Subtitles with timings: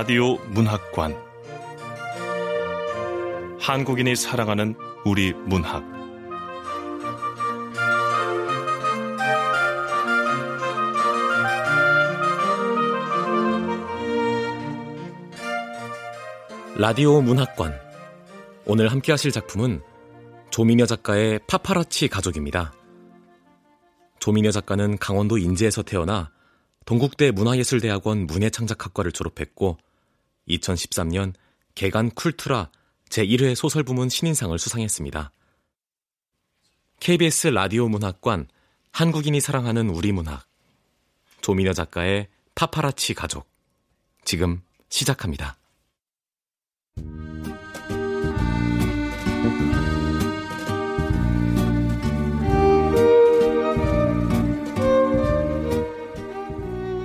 [0.00, 1.14] 라디오 문학관.
[3.60, 4.74] 한국인이 사랑하는
[5.04, 5.84] 우리 문학.
[16.78, 17.78] 라디오 문학관.
[18.64, 19.82] 오늘 함께 하실 작품은
[20.48, 22.72] 조미녀 작가의 파파라치 가족입니다.
[24.18, 26.30] 조미녀 작가는 강원도 인제에서 태어나
[26.86, 29.76] 동국대 문화예술대학원 문예창작학과를 졸업했고
[30.58, 31.34] 2013년
[31.74, 32.70] 개간 쿨투라
[33.08, 35.32] 제1회 소설 부문 신인상을 수상했습니다.
[37.00, 38.48] KBS 라디오 문학관
[38.92, 40.46] 한국인이 사랑하는 우리 문학
[41.40, 43.48] 조미녀 작가의 파파라치 가족
[44.24, 45.56] 지금 시작합니다.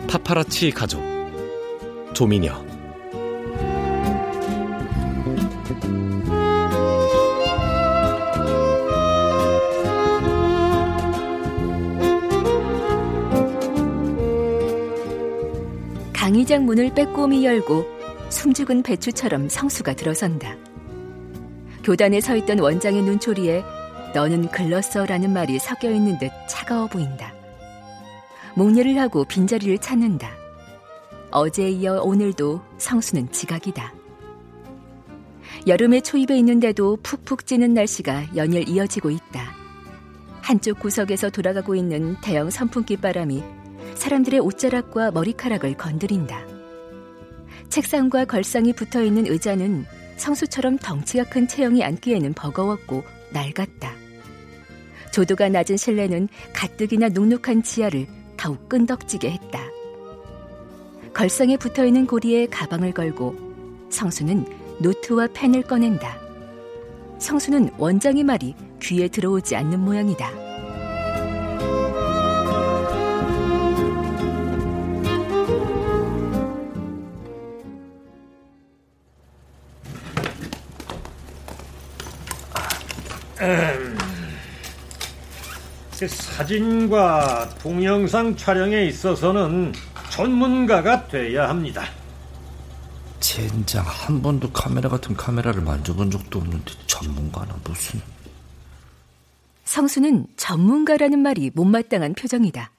[0.09, 1.03] 파파라치 가족
[2.13, 2.74] 조미녀
[16.25, 17.85] 강의장 문을 빼꼼히 열고
[18.29, 20.55] 숨죽은 배추처럼 성수가 들어선다.
[21.83, 23.63] 교단에 서 있던 원장의 눈초리에
[24.15, 27.31] 너는 글렀어라는 말이 섞여 있는 듯 차가워 보인다.
[28.55, 30.31] 목례를 하고 빈자리를 찾는다.
[31.29, 33.93] 어제에 이어 오늘도 성수는 지각이다.
[35.67, 39.53] 여름의 초입에 있는데도 푹푹 찌는 날씨가 연일 이어지고 있다.
[40.41, 43.43] 한쪽 구석에서 돌아가고 있는 대형 선풍기 바람이
[43.95, 46.45] 사람들의 옷자락과 머리카락을 건드린다.
[47.69, 49.85] 책상과 걸상이 붙어 있는 의자는
[50.17, 53.93] 성수처럼 덩치가 큰 체형이 앉기에는 버거웠고 낡았다.
[55.11, 58.07] 조도가 낮은 실내는 가뜩이나 눅눅한 지하를
[58.38, 59.61] 더욱 끈덕지게 했다.
[61.13, 63.35] 걸상에 붙어 있는 고리에 가방을 걸고
[63.89, 64.45] 성수는
[64.81, 66.17] 노트와 펜을 꺼낸다.
[67.19, 70.44] 성수는 원장의 말이 귀에 들어오지 않는 모양이다.
[83.45, 83.97] 음.
[85.97, 89.73] 그 사진과 동영상 촬영에 있어서는
[90.09, 91.85] 전문가가 돼야 합니다.
[93.19, 98.01] 젠장 한 번도 카메라 같은 카메라를 만져본 적도 없는데 전문가는 무슨...
[99.63, 102.72] 성수는 전문가라는 말이 못마땅한 표정이다.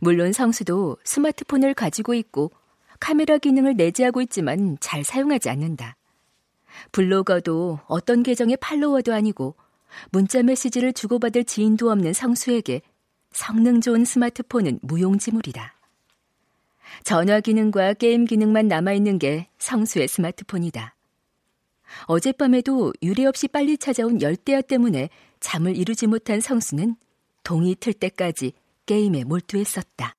[0.00, 2.50] 물론 성수도 스마트폰을 가지고 있고
[2.98, 5.96] 카메라 기능을 내재하고 있지만 잘 사용하지 않는다.
[6.92, 9.56] 블로거도 어떤 계정의 팔로워도 아니고
[10.10, 12.82] 문자 메시지를 주고받을 지인도 없는 성수에게
[13.32, 15.74] 성능 좋은 스마트폰은 무용지물이다.
[17.04, 20.94] 전화 기능과 게임 기능만 남아있는 게 성수의 스마트폰이다.
[22.06, 25.08] 어젯밤에도 유례 없이 빨리 찾아온 열대야 때문에
[25.40, 26.96] 잠을 이루지 못한 성수는
[27.42, 28.52] 동이 틀 때까지
[28.86, 30.14] 게임에 몰두했었다.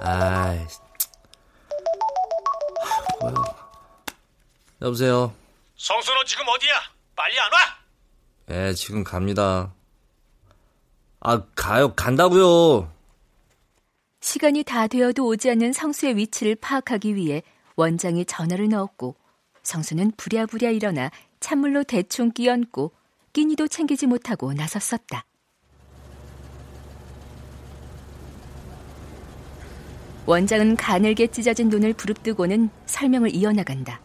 [0.00, 0.58] 아이,
[3.20, 3.34] 뭐야.
[4.82, 5.32] 여보세요.
[5.76, 6.72] 성수 너 지금 어디야?
[7.16, 7.58] 빨리 안 와?
[8.50, 9.72] 예, 지금 갑니다.
[11.20, 12.92] 아, 가요, 간다고요.
[14.20, 17.42] 시간이 다 되어도 오지 않는 성수의 위치를 파악하기 위해
[17.76, 19.16] 원장이 전화를 넣었고
[19.62, 21.10] 성수는 부랴부랴 일어나
[21.40, 22.92] 찬물로 대충 끼얹고
[23.32, 25.24] 끼니도 챙기지 못하고 나섰었다.
[30.26, 34.00] 원장은 가늘게 찢어진 눈을 부릅뜨고는 설명을 이어나간다.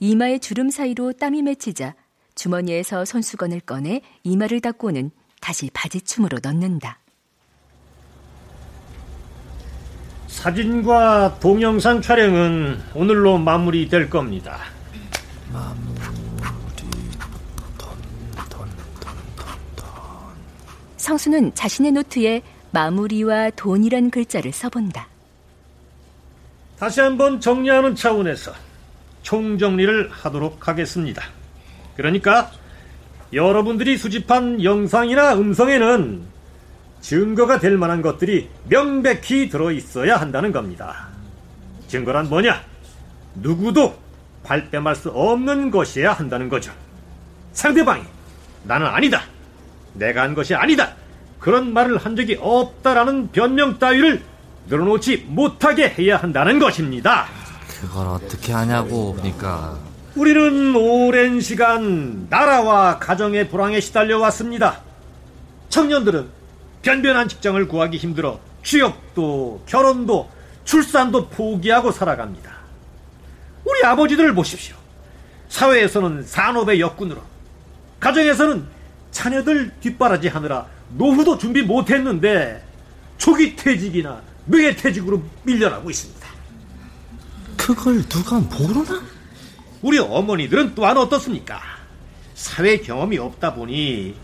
[0.00, 1.94] 이마의 주름 사이로 땀이 맺히자
[2.34, 6.98] 주머니에서 손수건을 꺼내 이마를 닦고는 다시 바지춤으로 넣는다.
[10.26, 14.58] 사진과 동영상 촬영은 오늘로 마무리될 겁니다.
[15.50, 15.94] 마무리,
[17.78, 17.88] 돈,
[18.48, 18.68] 돈, 돈,
[19.36, 19.46] 돈,
[19.76, 19.86] 돈.
[20.96, 25.13] 성수는 자신의 노트에 마무리와 돈이란 글자를 써본다.
[26.78, 28.52] 다시 한번 정리하는 차원에서
[29.22, 31.22] 총정리를 하도록 하겠습니다.
[31.96, 32.50] 그러니까
[33.32, 36.22] 여러분들이 수집한 영상이나 음성에는
[37.00, 41.08] 증거가 될 만한 것들이 명백히 들어 있어야 한다는 겁니다.
[41.88, 42.62] 증거란 뭐냐?
[43.36, 43.98] 누구도
[44.42, 46.72] 발뺌할 수 없는 것이어야 한다는 거죠.
[47.52, 48.02] 상대방이
[48.64, 49.22] 나는 아니다.
[49.94, 50.94] 내가 한 것이 아니다.
[51.38, 54.22] 그런 말을 한 적이 없다라는 변명 따위를
[54.66, 57.26] 늘어놓지 못하게 해야 한다는 것입니다.
[57.80, 59.78] 그걸 어떻게 하냐고, 그러니까.
[60.14, 64.80] 우리는 오랜 시간 나라와 가정의 불황에 시달려 왔습니다.
[65.68, 66.28] 청년들은
[66.82, 70.30] 변변한 직장을 구하기 힘들어 취업도 결혼도
[70.64, 72.52] 출산도 포기하고 살아갑니다.
[73.64, 74.76] 우리 아버지들을 보십시오.
[75.48, 77.20] 사회에서는 산업의 역군으로,
[78.00, 78.64] 가정에서는
[79.10, 82.62] 자녀들 뒷바라지 하느라 노후도 준비 못했는데
[83.18, 86.28] 조기 퇴직이나 명예 퇴직으로 밀려나고 있습니다.
[87.56, 89.02] 그걸 누가 모르나?
[89.82, 91.60] 우리 어머니들은 또한 어떻습니까?
[92.34, 94.14] 사회 경험이 없다 보니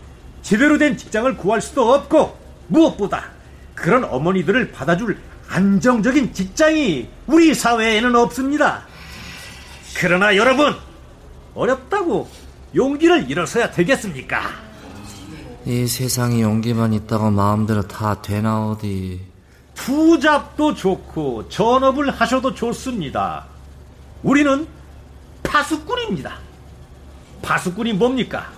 [0.41, 2.37] 제대로 된 직장을 구할 수도 없고
[2.67, 3.31] 무엇보다
[3.75, 8.85] 그런 어머니들을 받아줄 안정적인 직장이 우리 사회에는 없습니다.
[9.97, 10.75] 그러나 여러분
[11.53, 12.29] 어렵다고
[12.75, 14.41] 용기를 잃어서야 되겠습니까?
[15.65, 19.30] 이 세상에 용기만 있다고 마음대로 다 되나 어디
[19.85, 23.45] 투잡도 좋고 전업을 하셔도 좋습니다.
[24.21, 24.67] 우리는
[25.41, 26.37] 파수꾼입니다.
[27.41, 28.51] 파수꾼이 뭡니까?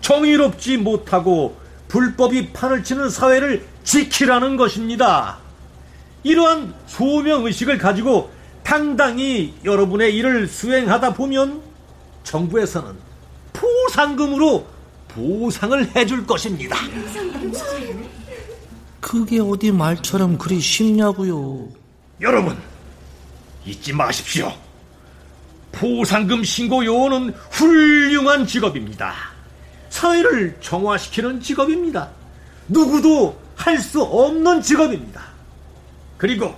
[0.00, 5.38] 정의롭지 못하고 불법이 판을 치는 사회를 지키라는 것입니다.
[6.22, 8.30] 이러한 소명의식을 가지고
[8.62, 11.60] 당당히 여러분의 일을 수행하다 보면
[12.22, 12.94] 정부에서는
[13.52, 14.64] 포상금으로
[15.08, 16.76] 보상을 해줄 것입니다.
[19.00, 21.68] 그게 어디 말처럼 그리 쉽냐고요.
[22.20, 22.56] 여러분,
[23.64, 24.52] 잊지 마십시오.
[25.72, 29.14] 보상금 신고 요원은 훌륭한 직업입니다.
[29.88, 32.10] 사회를 정화시키는 직업입니다.
[32.68, 35.22] 누구도 할 수 없는 직업입니다.
[36.16, 36.54] 그리고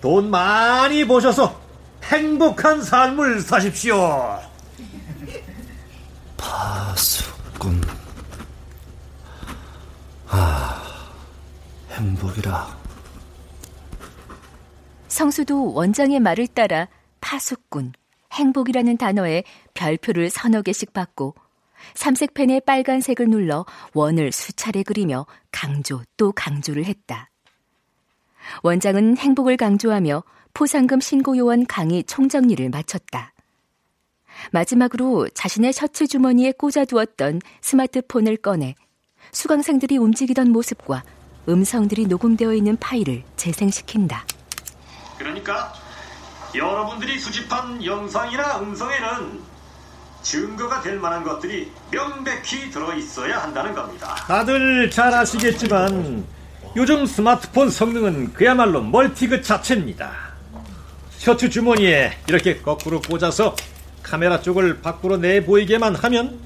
[0.00, 1.58] 돈 많이 버셔서
[2.04, 4.38] 행복한 삶을 사십시오.
[6.36, 7.80] 파수꾼.
[10.28, 10.81] 아,
[11.92, 12.82] 행복이라.
[15.08, 16.88] 성수도 원장의 말을 따라
[17.20, 17.92] 파수꾼,
[18.32, 19.44] 행복이라는 단어에
[19.74, 21.34] 별표를 서너 개씩 받고
[21.94, 27.28] 삼색펜에 빨간색을 눌러 원을 수차례 그리며 강조 또 강조를 했다.
[28.62, 30.22] 원장은 행복을 강조하며
[30.54, 33.34] 포상금 신고 요원 강의 총정리를 마쳤다.
[34.50, 38.74] 마지막으로 자신의 셔츠 주머니에 꽂아두었던 스마트폰을 꺼내
[39.30, 41.04] 수강생들이 움직이던 모습과
[41.48, 44.24] 음성들이 녹음되어 있는 파일을 재생시킨다.
[45.18, 45.72] 그러니까
[46.54, 49.40] 여러분들이 수집한 영상이나 음성에는
[50.22, 54.14] 증거가 될 만한 것들이 명백히 들어 있어야 한다는 겁니다.
[54.14, 56.24] 다들 잘 아시겠지만
[56.76, 60.32] 요즘 스마트폰 성능은 그야말로 멀티 그 자체입니다.
[61.18, 63.54] 셔츠 주머니에 이렇게 거꾸로 꽂아서
[64.02, 66.38] 카메라 쪽을 밖으로 내보이게만 하면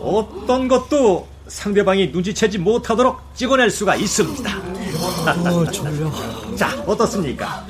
[0.00, 4.50] 어떤 것도 상대방이 눈치채지 못하도록 찍어낼 수가 있습니다.
[4.56, 6.10] 어, 졸려.
[6.56, 7.66] 자, 어떻습니까?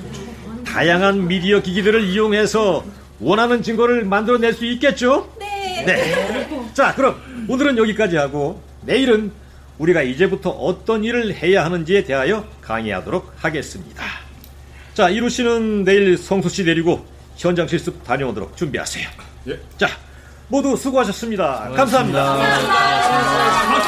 [0.64, 2.84] 다양한 미디어 기기들을 이용해서
[3.18, 5.32] 원하는 증거를 만들어낼 수 있겠죠?
[5.38, 5.82] 네.
[5.86, 6.72] 네.
[6.74, 7.16] 자, 그럼
[7.48, 9.32] 오늘은 여기까지 하고 내일은
[9.78, 14.04] 우리가 이제부터 어떤 일을 해야 하는지에 대하여 강의하도록 하겠습니다.
[14.92, 17.06] 자, 이루 씨는 내일 성수 씨 데리고
[17.36, 19.08] 현장 실습 다녀오도록 준비하세요.
[19.48, 19.58] 예.
[19.78, 19.88] 자,
[20.50, 21.70] 모두 수고하셨습니다.
[21.76, 22.24] 감사합니다.
[22.24, 23.80] 감사합니다.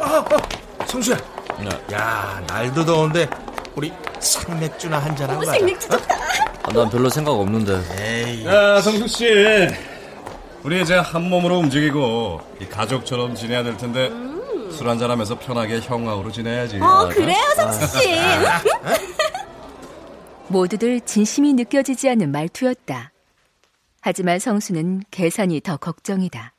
[0.00, 0.24] 아,
[0.78, 1.16] 아, 성수야.
[1.92, 3.28] 야, 날도 더운데
[3.74, 5.52] 우리 생맥주나 한잔 하고 가자.
[5.52, 6.14] 생맥주 좋다.
[6.62, 7.80] 아, 난 별로 생각 없는데.
[7.98, 8.46] 에이.
[8.46, 9.26] 야, 성숙 씨.
[10.62, 14.70] 우리 이제 한 몸으로 움직이고 이 가족처럼 지내야 될 텐데 음.
[14.70, 16.78] 술 한잔하면서 편하게 형아우로 지내야지.
[16.80, 18.10] 어, 그래요, 성숙 씨.
[20.50, 23.12] 모두들 진심이 느껴지지 않는 말투였다.
[24.00, 26.54] 하지만 성수는 계산이 더 걱정이다.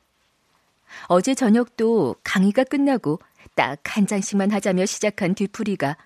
[1.08, 3.18] 어제 저녁도 강의가 끝나고
[3.54, 5.98] 딱한 잔씩만 하자며 시작한 뒤풀이가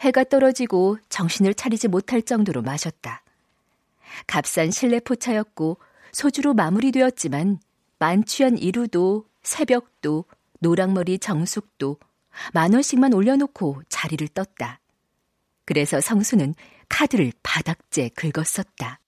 [0.00, 3.22] 해가 떨어지고 정신을 차리지 못할 정도로 마셨다.
[4.26, 5.78] 값싼 실내 포차였고
[6.10, 7.60] 소주로 마무리되었지만
[8.00, 10.24] 만취한 이루도 새벽도
[10.58, 11.98] 노랑머리 정숙도
[12.52, 14.80] 만 원씩만 올려놓고 자리를 떴다.
[15.64, 16.54] 그래서 성수는
[16.88, 19.00] 카드를 바닥째 긁었었다.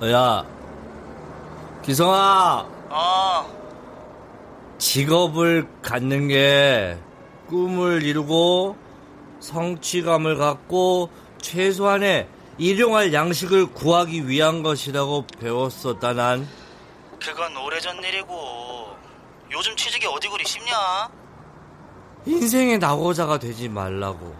[0.00, 0.53] 어, 야,
[1.84, 2.66] 기성아.
[2.88, 3.54] 어.
[4.78, 6.98] 직업을 갖는 게
[7.48, 8.76] 꿈을 이루고
[9.40, 11.10] 성취감을 갖고
[11.42, 12.26] 최소한의
[12.56, 16.48] 일용할 양식을 구하기 위한 것이라고 배웠었다 난.
[17.20, 18.96] 그건 오래전 일이고
[19.52, 21.10] 요즘 취직이 어디 그리 쉽냐?
[22.26, 24.34] 인생의 낙오자가 되지 말라고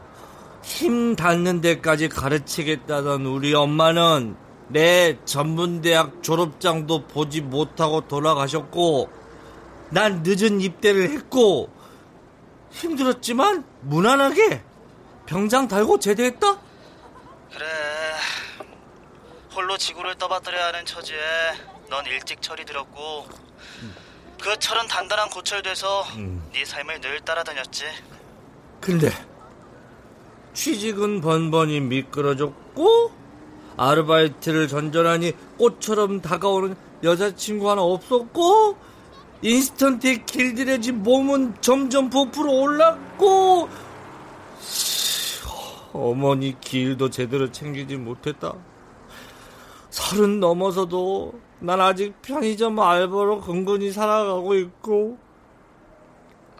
[0.62, 9.10] 힘 닿는 데까지 가르치겠다던 우리 엄마는 내 전문대학 졸업장도 보지 못하고 돌아가셨고
[9.90, 11.70] 난 늦은 입대를 했고
[12.70, 14.62] 힘들었지만 무난하게
[15.26, 16.60] 병장 달고 제대했다?
[17.52, 17.66] 그래.
[19.54, 21.16] 홀로 지구를 떠받들여야 하는 처지에
[21.88, 23.28] 넌 일찍 철이 들었고
[24.40, 26.04] 그 철은 단단한 고철 돼서
[26.52, 27.84] 네 삶을 늘 따라다녔지.
[28.80, 29.10] 근데
[30.52, 33.23] 취직은 번번이 미끄러졌고
[33.76, 38.76] 아르바이트를 전전하니 꽃처럼 다가오는 여자친구 하나 없었고
[39.42, 43.68] 인스턴트에 길들여진 몸은 점점 부풀어 올랐고
[45.92, 48.54] 어머니 길도 제대로 챙기지 못했다.
[49.90, 55.18] 서른 넘어서도 난 아직 편의점 알바로 근근히 살아가고 있고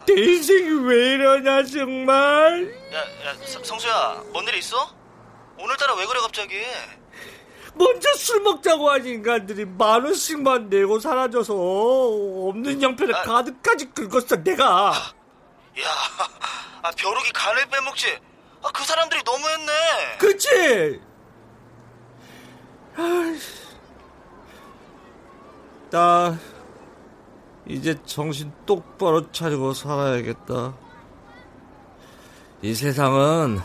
[0.07, 2.97] 내 인생이 왜 이러냐 정말 야,
[3.29, 4.77] 야 성수야 뭔 일 있어?
[5.59, 6.53] 오늘따라 왜 그래 갑자기
[7.75, 13.21] 먼저 술 먹자고 한 인간들이 만 원씩만 내고 사라져서 없는 형편에 아.
[13.23, 15.85] 가득까지 긁었어 내가 야
[16.81, 18.19] 아, 벼룩이 간을 빼먹지
[18.63, 19.71] 아, 그 사람들이 너무했네
[20.19, 21.01] 그치?
[25.91, 26.37] 나
[27.67, 30.75] 이제 정신 똑바로 차리고 살아야겠다.
[32.61, 33.59] 이 세상은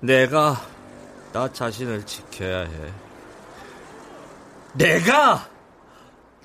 [0.00, 0.60] 내가
[1.32, 2.92] 나 자신을 지켜야 해.
[4.74, 5.46] 내가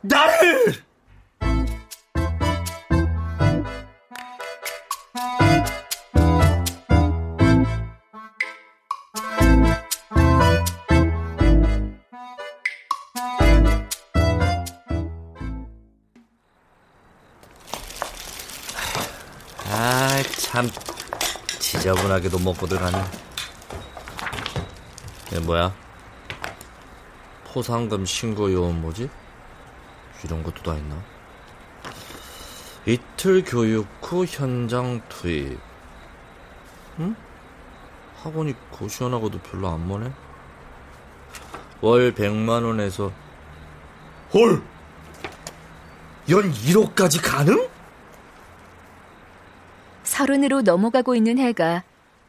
[0.01, 0.83] 나를!
[19.75, 20.69] 아, 참
[21.59, 23.32] 지저분하게도 먹고 들어가네.
[25.33, 25.73] 얘 뭐야?
[27.45, 29.09] 포상금 신고 요원 뭐지?
[30.23, 30.95] 이런 것도 다 있나?
[32.85, 35.59] 이틀 교육 후 현장 투입.
[36.99, 37.15] 응?
[38.21, 40.11] 학원이 고시원하고도 별로 안 머네.
[41.81, 43.11] 월 100만 원에서
[44.33, 44.61] 헐!
[46.29, 47.67] 연 1억까지 가능?
[50.03, 51.83] 서른으로 넘어가고 있는 해가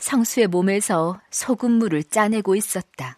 [0.04, 3.16] 성수의 몸에서 소금물을 짜내고 있었다.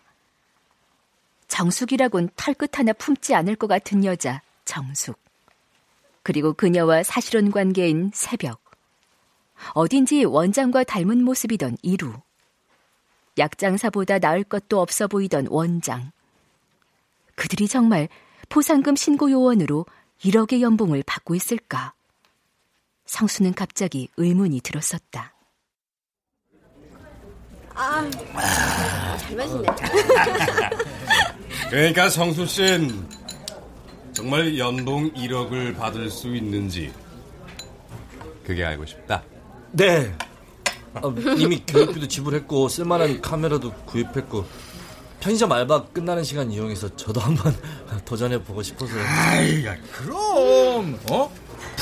[1.49, 5.19] 정숙이라곤 털끝 하나 품지 않을 것 같은 여자, 정숙.
[6.23, 8.61] 그리고 그녀와 사실혼 관계인 새벽.
[9.73, 12.15] 어딘지 원장과 닮은 모습이던 이루.
[13.37, 16.13] 약장사보다 나을 것도 없어 보이던 원장.
[17.35, 18.09] 그들이 정말
[18.49, 19.87] 포상금 신고 요원으로
[20.21, 21.95] 1억의 연봉을 받고 있을까?
[23.07, 25.36] 성수는 갑자기 의문이 들었었다.
[27.77, 29.69] 아, 잘 마시네.
[31.69, 33.07] 그러니까 성수 씨는
[34.15, 36.93] 정말 연봉 1억을 받을 수 있는지
[38.45, 39.23] 그게 알고 싶다.
[39.73, 40.15] 네.
[40.95, 44.47] 어, 이미 교육비도 지불했고 쓸만한 카메라도 구입했고
[45.21, 47.55] 편의점 알바 끝나는 시간 이용해서 저도 한번
[48.07, 49.03] 도전해 보고 싶어서요.
[49.05, 51.31] 아이, 야, 그럼, 어?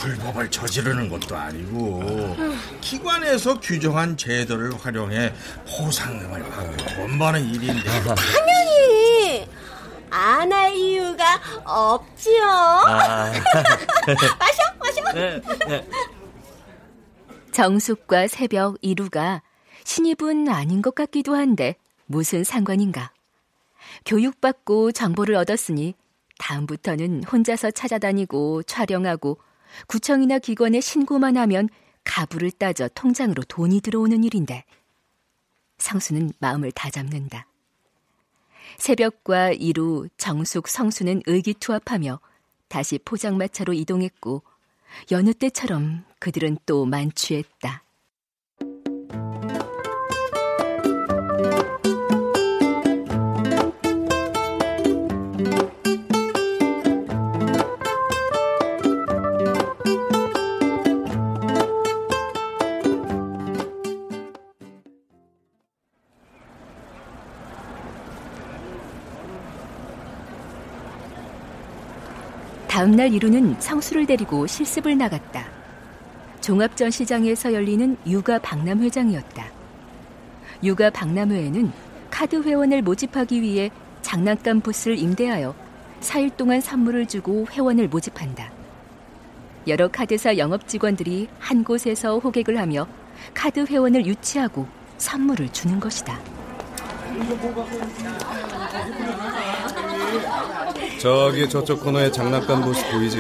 [0.09, 2.37] 불법을 저지르는 것도 아니고,
[2.83, 5.33] 기관에서 규정한 제도를 활용해
[5.67, 7.83] 포상금을 받고 돈 버는 일인데.
[8.15, 9.49] 당연히
[10.11, 12.45] 안 할 이유가 없지요.
[12.45, 13.33] 아,
[14.39, 15.13] 마셔, 마셔.
[15.15, 15.89] 네, 네.
[17.53, 19.43] 정숙과 새벽 이루가
[19.85, 23.11] 신입은 아닌 것 같기도 한데 무슨 상관인가.
[24.05, 25.95] 교육받고 정보를 얻었으니
[26.39, 29.39] 다음부터는 혼자서 찾아다니고 촬영하고
[29.87, 31.69] 구청이나 기관에 신고만 하면
[32.05, 34.65] 가부를 따져 통장으로 돈이 들어오는 일인데
[35.79, 37.47] 성수는 마음을 다잡는다.
[38.79, 42.21] 새벽과 이루, 정숙, 성수는 의기투합하며
[42.69, 44.43] 다시 포장마차로 이동했고
[45.13, 47.84] 여느 때처럼 그들은 또 만취했다.
[72.75, 75.47] 다음날 이루는 성수를 데리고 실습을 나갔다.
[76.41, 79.47] 종합전시장에서 열리는 육아 박람회장이었다.
[80.65, 81.71] 육아 박람회에는
[82.11, 83.71] 카드 회원을 모집하기 위해
[84.03, 85.55] 장난감 부스를 임대하여
[86.01, 88.51] 4일 동안 선물을 주고 회원을 모집한다.
[89.69, 92.89] 여러 카드사 영업 직원들이 한 곳에서 호객을 하며
[93.35, 94.67] 카드 회원을 유치하고
[94.99, 96.19] 선물을 주는 것이다.
[100.99, 103.19] 저기 저쪽 코너에 장난감 부스 보이지?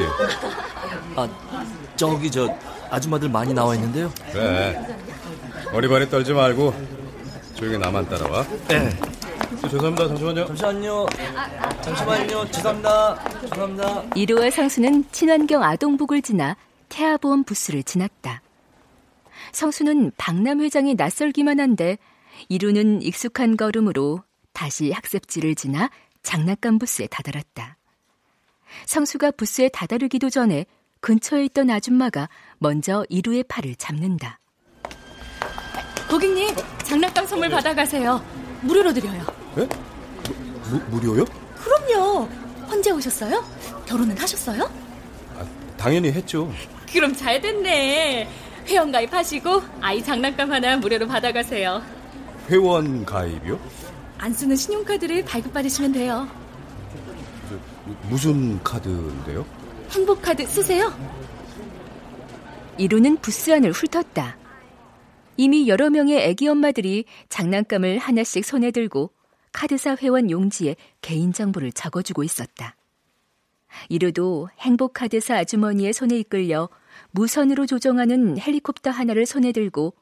[1.16, 1.28] 아,
[1.96, 2.48] 저기 저
[2.90, 4.12] 아줌마들 많이 나와 있는데요.
[4.32, 4.96] 그래.
[5.72, 6.74] 어리바리 떨지 말고
[7.54, 8.46] 조용히 나만 따라와.
[8.68, 8.90] 네.
[9.62, 10.08] 죄송합니다.
[10.08, 10.46] 잠시만요.
[10.46, 11.06] 잠시만요.
[11.82, 12.50] 잠시만요.
[12.50, 13.40] 죄송합니다.
[13.40, 14.02] 죄송합니다.
[14.14, 16.56] 이루와 성수는 친환경 아동복을 지나
[16.88, 18.42] 태아보험 부스를 지났다.
[19.52, 21.98] 성수는 박남 회장이 낯설기만 한데
[22.48, 25.90] 이루는 익숙한 걸음으로 다시 학습지를 지나
[26.24, 27.76] 장난감 부스에 다다랐다.
[28.86, 30.66] 성수가 부스에 다다르기도 전에
[31.00, 32.28] 근처에 있던 아줌마가
[32.58, 34.40] 먼저 이루의 팔을 잡는다.
[36.10, 36.48] 고객님,
[36.82, 38.24] 장난감 선물 받아가세요.
[38.62, 39.24] 무료로 드려요.
[39.54, 39.68] 네?
[40.70, 41.24] 무, 무료요?
[41.56, 42.28] 그럼요.
[42.68, 43.44] 언제 오셨어요?
[43.86, 44.64] 결혼은 하셨어요?
[45.36, 46.50] 아, 당연히 했죠.
[46.90, 48.28] 그럼 잘 됐네.
[48.66, 51.82] 회원 가입하시고 아이 장난감 하나 무료로 받아가세요.
[52.48, 53.58] 회원 가입이요?
[54.18, 56.28] 안 쓰는 신용카드를 발급받으시면 돼요.
[57.48, 57.58] 저,
[58.08, 59.44] 무슨 카드인데요?
[59.90, 60.92] 행복카드 쓰세요?
[62.78, 64.36] 이루는 부스 안을 훑었다.
[65.36, 69.10] 이미 여러 명의 애기 엄마들이 장난감을 하나씩 손에 들고
[69.52, 72.76] 카드사 회원 용지에 개인 정보를 적어주고 있었다.
[73.88, 76.68] 이루도 행복카드사 아주머니의 손에 이끌려
[77.10, 79.94] 무선으로 조정하는 헬리콥터 하나를 손에 들고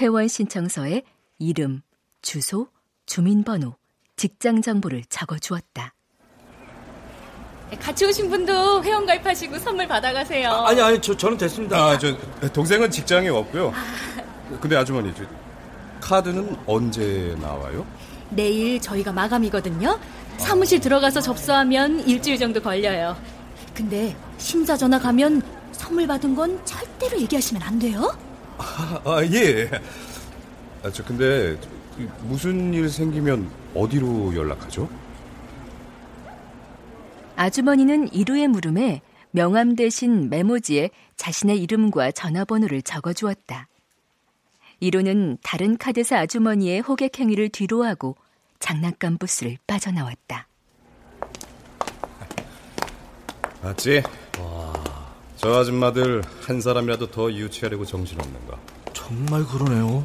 [0.00, 1.02] 회원 신청서에
[1.38, 1.82] 이름,
[2.20, 2.68] 주소,
[3.06, 3.76] 주민번호,
[4.16, 5.94] 직장 정보를 적어 주었다.
[7.80, 10.50] 같이 오신 분도 회원 가입하시고 선물 받아가세요.
[10.50, 11.76] 아, 아니 아니 저 저는 됐습니다.
[11.76, 12.14] 아, 저
[12.52, 13.72] 동생은 직장에 없고요.
[14.60, 15.24] 근데 아주머니, 저,
[16.00, 17.86] 카드는 언제 나와요?
[18.30, 19.98] 내일 저희가 마감이거든요.
[20.36, 23.16] 사무실 들어가서 접수하면 일주일 정도 걸려요.
[23.74, 25.40] 근데 심사 전화 가면
[25.72, 28.14] 선물 받은 건 절대로 얘기하시면 안 돼요.
[28.58, 29.70] 아, 아 예.
[30.82, 31.56] 아, 저 근데
[32.22, 34.88] 무슨 일 생기면 어디로 연락하죠?
[37.36, 39.00] 아주머니는 이루의 물음에
[39.30, 43.68] 명함 대신 메모지에 자신의 이름과 전화번호를 적어 주었다.
[44.80, 48.16] 이루는 다른 카드사 아주머니의 호객 행위를 뒤로하고
[48.58, 50.48] 장난감 부스를 빠져나왔다.
[53.62, 54.02] 맞지?
[54.40, 54.72] 와.
[55.36, 58.58] 저 아줌마들 한 사람이라도 더 유치하려고 정신없는가?
[58.92, 60.04] 정말 그러네요.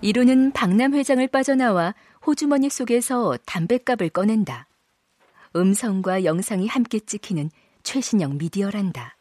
[0.00, 4.68] 이루는 박남 회장을 빠져나와 호주머니 속에서 담뱃갑을 꺼낸다.
[5.56, 7.50] 음성과 영상이 함께 찍히는
[7.82, 9.16] 최신형 미디어란다.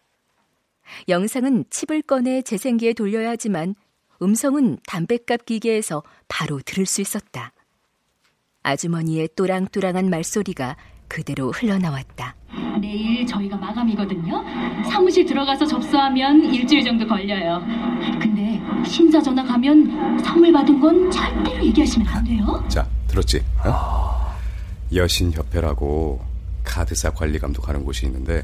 [1.10, 3.74] 영상은 칩을 꺼내 재생기에 돌려야 하지만
[4.22, 7.54] 음성은 담뱃갑 기계에서 바로 들을 수 있었다.
[8.62, 12.37] 아주머니의 또랑또랑한 말소리가 그대로 흘러나왔다.
[12.80, 14.44] 내일 저희가 마감이거든요.
[14.90, 17.62] 사무실 들어가서 접수하면 일주일 정도 걸려요.
[18.22, 22.64] 근데 심사 전화 가면 선물 받은 건 절대로 얘기하시면 안 돼요.
[22.70, 23.44] 자, 들었지?
[23.66, 24.36] 어?
[24.94, 26.22] 여신협회라고
[26.64, 28.44] 카드사 관리 감독하는 곳이 있는데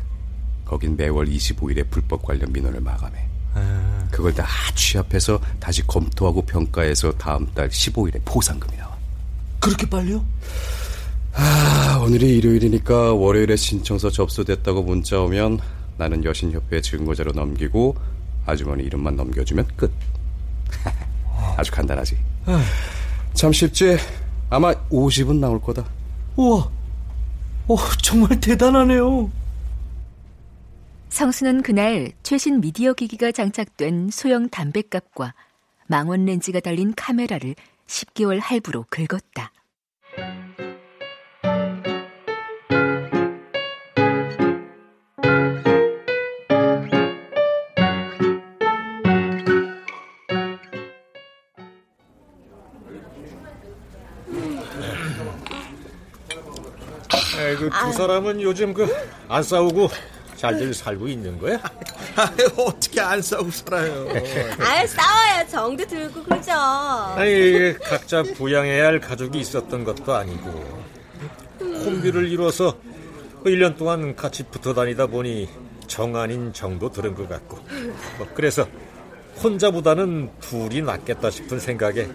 [0.65, 3.27] 거긴 매월 25일에 불법 관련 민원을 마감해.
[4.11, 8.95] 그걸 다 취합해서 다시 검토하고 평가해서 다음 달 15일에 포상금이 나와.
[9.59, 10.23] 그렇게 빨리요?
[11.35, 15.59] 아, 오늘이 일요일이니까 월요일에 신청서 접수됐다고 문자 오면
[15.97, 17.95] 나는 여신협회 증거자로 넘기고
[18.45, 19.91] 아주머니 이름만 넘겨주면 끝.
[21.57, 22.17] 아주 간단하지.
[23.33, 23.97] 참 쉽지?
[24.49, 25.85] 아마 50은 나올 거다.
[26.35, 26.69] 우와,
[27.67, 29.31] 오, 정말 대단하네요.
[31.09, 35.33] 성수는 그날 최신 미디어 기기가 장착된 소형 담뱃갑과
[35.87, 37.55] 망원 렌즈가 달린 카메라를
[37.87, 39.51] 10개월 할부로 긁었다.
[57.69, 58.87] 그 두 사람은 요즘 그
[59.29, 59.89] 안 싸우고
[60.35, 61.57] 잘들 살고 있는 거야?
[62.15, 64.07] 아유, 어떻게 안 싸우고 살아요?
[64.59, 66.51] 아 싸워야 정도 들고 그러죠.
[66.51, 70.83] 아니 각자 부양해야 할 가족이 있었던 것도 아니고
[71.59, 72.77] 콤비를 이뤄서
[73.43, 75.49] 그 1년 동안 같이 붙어 다니다 보니
[75.87, 77.57] 정 아닌 정도 들은 것 같고
[78.17, 78.67] 뭐 그래서
[79.41, 82.09] 혼자보다는 둘이 낫겠다 싶은 생각에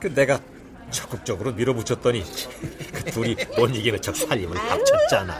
[0.00, 0.40] 그 내가
[0.90, 2.24] 적극적으로 밀어붙였더니
[2.92, 5.34] 그 둘이 못 이기는 척 살림을 합쳤잖아.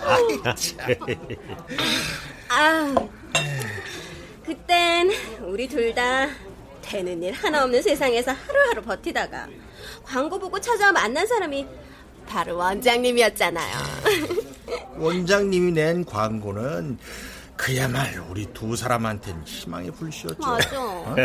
[2.48, 2.94] 아,
[4.44, 5.10] 그땐
[5.42, 6.28] 우리 둘 다
[6.82, 9.48] 되는 일 하나 없는 세상에서 하루하루 버티다가
[10.04, 11.66] 광고 보고 찾아와 만난 사람이
[12.26, 13.76] 바로 원장님이었잖아요.
[14.98, 16.98] 원장님이 낸 광고는
[17.56, 20.36] 그야말로 우리 두 사람한테는 희망의 불씨였죠.
[20.40, 20.80] 맞아.
[20.82, 21.16] 어?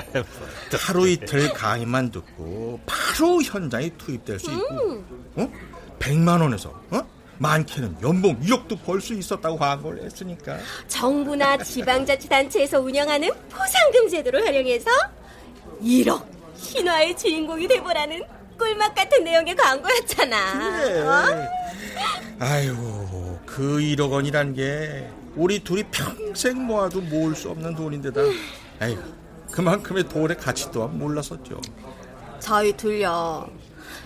[0.79, 5.31] 하루 이틀 강의만 듣고 바로 현장에 투입될 수 있고, 음.
[5.35, 5.51] 어?
[5.99, 7.01] 100만 원에서 어?
[7.39, 10.57] 많게는 연봉 2억도 벌 수 있었다고 광고를 했으니까.
[10.87, 14.89] 정부나 지방자치단체에서 운영하는 포상금 제도를 활용해서
[15.81, 16.25] 1억
[16.57, 18.21] 신화의 주인공이 돼보라는
[18.57, 20.79] 꿀맛 같은 내용의 광고였잖아.
[20.83, 20.99] 그래.
[21.01, 21.49] 어?
[22.39, 28.19] 아이고 그 1억 원이란 게 우리 둘이 평생 모아도 모을 수 없는 돈인데다.
[28.81, 29.01] 아이고
[29.51, 31.61] 그만큼의 돈의 가치 또한 몰랐었죠.
[32.41, 33.49] 저희 둘요.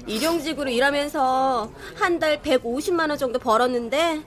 [0.06, 4.22] 일용직으로 일하면서 한 달 150만 원 정도 벌었는데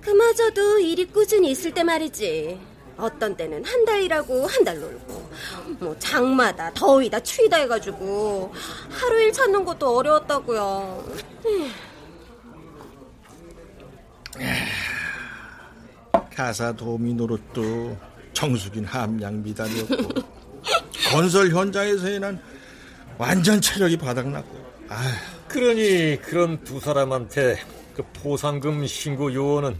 [0.00, 2.58] 그마저도 일이 꾸준히 있을 때 말이지.
[2.96, 5.30] 어떤 때는 한 달 일하고 한 달 놀고
[5.78, 8.52] 뭐 장마다 더위다 추위다 해가지고
[8.90, 11.04] 하루 일 찾는 것도 어려웠다고요.
[16.34, 17.96] 가사 도우미 노릇도
[18.32, 19.96] 정숙인 함량 미담이었고
[21.10, 22.38] 건설 현장에서는
[23.18, 24.56] 완전 체력이 바닥났고
[24.88, 25.02] 아
[25.48, 27.58] 그러니 그런 두 사람한테
[27.94, 29.76] 그 포상금 신고 요원은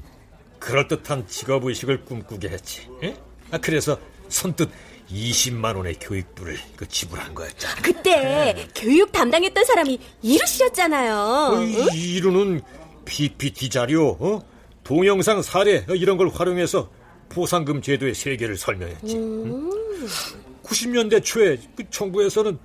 [0.59, 2.87] 그럴듯한 직업의식을 꿈꾸게 했지.
[3.03, 3.17] 예?
[3.51, 4.69] 아, 그래서 선뜻
[5.11, 7.83] 20만 원의 교육부를 그 지불한 거였잖아.
[7.83, 11.15] 그때 교육 담당했던 사람이 이루 씨였잖아요.
[11.17, 12.61] 어, 이- 이루는
[13.05, 14.41] PPT 자료, 어?
[14.85, 16.91] 동영상 사례 어, 이런 걸 활용해서
[17.29, 19.17] 포상금 제도의 세계를 설명했지.
[19.17, 19.71] 응?
[20.63, 22.59] 90년대 초에 그 정부에서는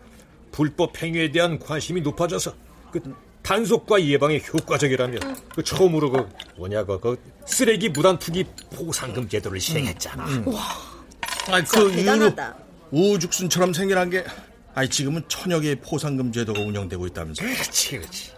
[0.51, 2.53] 불법 행위에 대한 관심이 높아져서
[2.91, 2.99] 그
[3.43, 5.19] 단속과 예방에 효과적이라며
[5.55, 6.27] 그 처음으로 그
[6.57, 8.43] 뭐냐고 그 쓰레기 무단 투기
[8.75, 10.23] 포상금 제도를 시행했잖아.
[10.25, 12.57] 아, 그 이후로 대단하다.
[12.91, 14.25] 우죽순처럼 생겨난 게
[14.73, 17.49] 아니 지금은 천여 개의 포상금 제도가 운영되고 있다면서요?
[17.53, 18.31] 그렇지, 그렇지.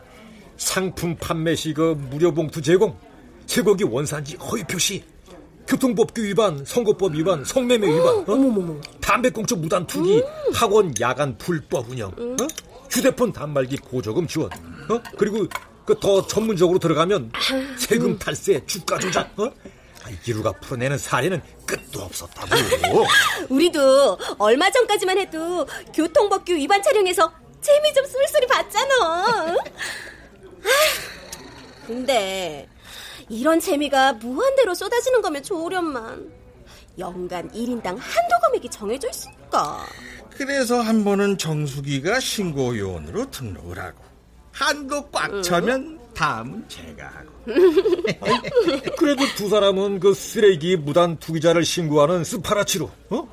[0.58, 2.96] 상품 판매 시 그 무료 봉투 제공,
[3.50, 5.04] 쇠고기 원산지 허위 표시,
[5.68, 8.82] 교통법규 위반, 선거법 위반, 성매매 위반, 어?
[9.02, 12.48] 담배꽁초 무단 투기, 학원 야간 불법 운영, 어?
[12.92, 14.52] 휴대폰 단말기 고조금 지원,
[14.90, 15.02] 어?
[15.18, 15.48] 그리고
[15.86, 17.32] 그 더 전문적으로 들어가면
[17.80, 19.46] 세금 탈세, 주가 조작, 어?
[20.04, 22.56] 아, 이루가 풀어내는 사례는 끝도 없었다고.
[23.50, 27.32] 우리도 얼마 전까지만 해도 교통법규 위반 촬영해서
[27.62, 28.96] 재미 좀 쏠쏠이 봤잖아.
[29.04, 29.58] 아휴,
[31.88, 32.68] 근데
[33.30, 36.32] 이런 재미가 무한대로 쏟아지는 거면 좋으련만
[36.98, 39.86] 연간 1인당 한도 금액이 정해져 있으니까.
[40.32, 44.04] 그래서 한 번은 정수기가 신고 요원으로 등록을 하고
[44.52, 47.30] 한도 꽉 차면 다음은 제가 하고
[48.98, 53.28] 그래도 두 사람은 그 쓰레기 무단 투기자를 신고하는 스파라치로, 어?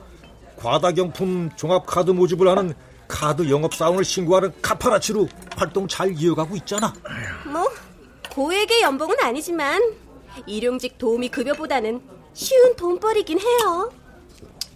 [0.56, 2.74] 과다경품 종합 카드 모집을 하는
[3.09, 6.92] 카드 영업 사원을 신고하는 카파라치로 활동 잘 이어가고 있잖아.
[7.50, 7.68] 뭐
[8.37, 9.94] 고액의 연봉은 아니지만
[10.46, 12.03] 일용직 도우미 급여보다는
[12.35, 13.90] 쉬운 돈벌이긴 해요.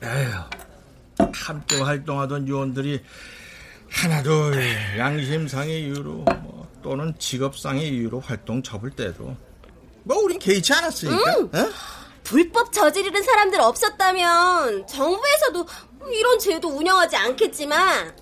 [0.02, 3.02] 에휴, 함께 활동하던 요원들이
[3.90, 4.52] 하나도
[4.96, 9.36] 양심상의 이유로 뭐, 또는 직업상의 이유로 활동 접을 때도
[10.04, 11.70] 뭐 우린 개의치 않았으니까 어?
[12.24, 15.66] 불법 저지르는 사람들 없었다면 정부에서도
[16.10, 18.16] 이런 제도 운영하지 않겠지만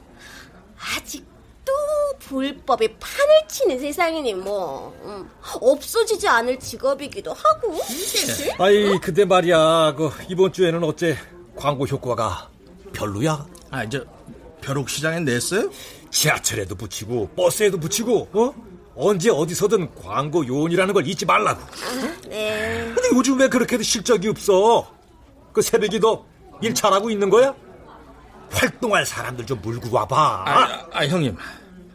[0.97, 1.28] 아직
[1.69, 5.29] 도 불법에 판을 치는 세상이니 뭐 음,
[5.61, 8.53] 없어지지 않을 직업이기도 하고 그치?
[8.59, 11.17] 아이, 근데 말이야, 그 이번 주에는 어째
[11.57, 12.49] 광고 효과가
[12.93, 13.47] 별로야?
[13.71, 14.05] 아, 저
[14.63, 15.71] 벼룩 시장에 냈어요?
[16.11, 18.55] 지하철에도 붙이고 버스에도 붙이고, 어?
[18.97, 21.61] 언제 어디서든 광고 요원이라는 걸 잊지 말라고.
[22.29, 22.91] 네.
[22.95, 24.91] 근데 요즘 왜 그렇게도 실적이 없어?
[25.53, 26.27] 그 새벽이 너
[26.61, 27.55] 일 잘하고 있는 거야?
[28.51, 30.17] 활동할 사람들 좀 물고 와봐.
[30.45, 31.37] 아, 아, 형님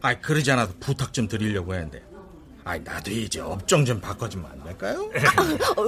[0.04, 2.04] 아 그러지 않아도 부탁 좀 드리려고 했는데
[2.66, 5.10] 아 나도 이제 업종 좀 바꿔주면 안 될까요?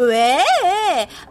[0.07, 0.37] 왜?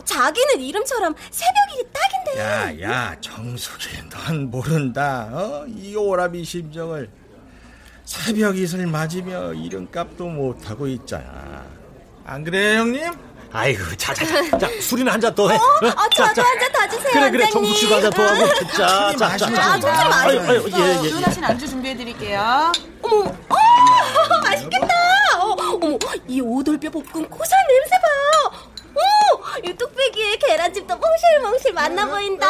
[0.05, 5.65] 자기는 이름처럼 새벽이 딱인데 야야 정숙이 넌 모른다 어?
[5.67, 7.11] 이 오라비 심정을
[8.05, 11.65] 새벽 이슬 맞으며 이름값도 못하고 있잖아
[12.27, 13.13] 안 그래 형님?
[13.57, 15.55] 아이고, 자, 자, 자, 자 술이나 한 잔 더 해.
[15.57, 17.53] 어, 어, 저도 한 잔 더 주세요 그래, 그래, 원장님.
[17.53, 18.55] 정숙 씨도 한 잔 더 하고.
[18.77, 19.63] 자, 자, 자, 자.
[19.63, 21.09] 아, 저좀 아유, 아유, 예, 예, 예.
[21.09, 22.73] 주문하신 안주 준비해드릴게요.
[23.03, 23.17] 어머,
[23.49, 24.95] 어, 맛있겠다.
[25.39, 28.59] 어, 어머, 이 오돌뼈 볶음 고소한 냄새 봐.
[28.97, 32.47] 오, 이 뚝배기에 계란찜도 몽실몽실 맛나 보인다.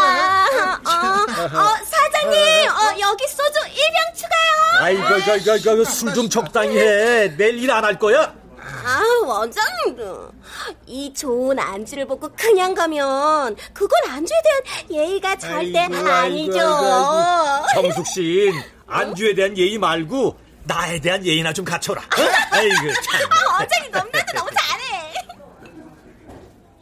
[0.46, 4.80] 어, 어, 사장님, 어, 여기 소주 1병 추가요.
[4.80, 7.36] 아이고, 이거, 이거, 이거 술좀 적당히 해.
[7.36, 8.32] 내일 일 안 할 거야?
[8.86, 10.30] 아, 원장님도
[10.86, 16.60] 이 좋은 안주를 먹고 그냥 가면 그건 안주에 대한 예의가 절대 아이고, 아니죠.
[16.60, 18.52] 아이고, 아이고, 정숙 씨,
[18.86, 22.00] 안주에 대한 예의 말고 나에 대한 예의나 좀 갖춰라.
[22.00, 22.06] 어?
[22.52, 23.30] 아이고 참.
[23.30, 25.12] 아, 원장님 너무나도 너무 잘해.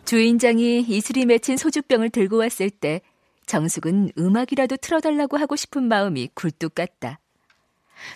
[0.05, 3.01] 주인장이 이슬이 맺힌 소주병을 들고 왔을 때
[3.47, 7.19] 정숙은 음악이라도 틀어달라고 하고 싶은 마음이 굴뚝 같다.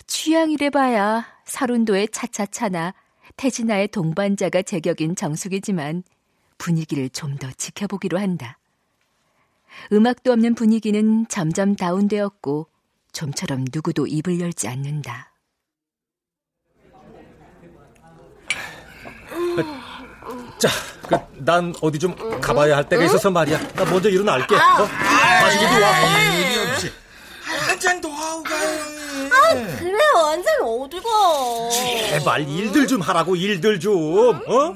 [0.06, 2.94] 취향이래 봐야 사룬도의 차차차나
[3.36, 6.02] 태진아의 동반자가 제격인 정숙이지만
[6.58, 8.58] 분위기를 좀 더 지켜보기로 한다.
[9.92, 12.66] 음악도 없는 분위기는 점점 다운되었고
[13.12, 15.32] 좀처럼 누구도 입을 열지 않는다.
[20.58, 20.68] 자,
[21.08, 23.58] 그, 난 어디 좀 가봐야 할 때가 있어서 말이야.
[23.74, 24.54] 나 먼저 일어날게.
[24.54, 24.58] 어?
[25.42, 26.34] 마시기도 와.
[26.34, 26.92] 일이 없이.
[27.68, 28.95] 한잔 더 하고 가요,
[29.36, 31.08] 아, 그래, 원장님 어디 가?
[32.10, 34.34] 제발 일들 좀 하라고, 일들 좀.
[34.46, 34.74] 어?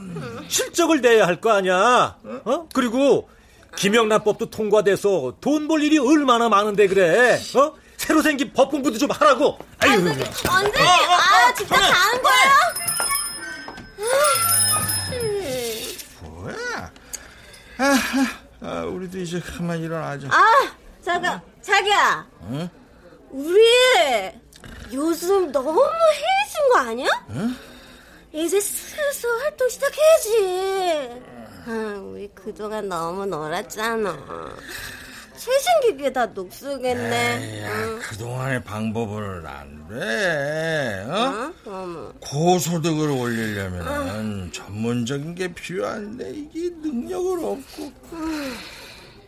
[0.48, 2.16] 실적을 내야 할 거 아니야.
[2.44, 2.68] 어?
[2.72, 3.28] 그리고
[3.76, 7.38] 김영란법도 통과돼서 돈 벌 일이 얼마나 많은데 그래.
[7.56, 7.72] 어?
[7.96, 9.58] 새로 생긴 법 공부도 좀 하라고.
[9.78, 9.92] 아유.
[9.92, 12.50] 원장님, 아, 진짜 가는 거야?
[16.22, 16.90] 뭐야?
[17.78, 17.98] 아,
[18.62, 20.28] 아, 우리도 이제 그만 일어나자.
[20.30, 20.70] 아,
[21.04, 22.26] 잠깐, 자기야.
[22.50, 22.68] 응?
[23.30, 23.60] 우리
[24.92, 27.08] 요즘 너무 해진 거 아니야?
[27.30, 27.54] 응?
[28.32, 31.22] 이제 슬슬 활동 시작해야지.
[31.66, 34.16] 아, 우리 그동안 너무 놀았잖아.
[35.36, 37.62] 최신 기기에 다 녹슬겠네.
[37.64, 37.98] 야, 응.
[38.00, 41.04] 그동안의 방법은 안 돼.
[41.10, 41.52] 어?
[41.64, 42.12] 어?
[42.20, 44.50] 고소득을 올리려면 어.
[44.52, 47.92] 전문적인 게 필요한데 이게 능력은 없고.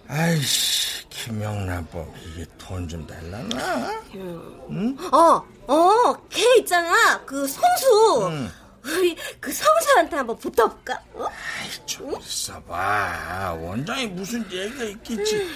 [0.09, 4.01] 아이씨, 김영란법 이게 돈 좀 달라나?
[4.15, 4.97] 응?
[5.13, 7.21] 어, 어, 걔 있잖아.
[7.25, 8.27] 그 성수.
[8.29, 8.53] 응.
[8.85, 11.01] 우리 그 성수한테 한번 붙어볼까?
[11.15, 11.27] 어?
[11.27, 13.57] 아이, 좀 있어봐.
[13.61, 15.49] 원장이 무슨 얘기가 있겠지.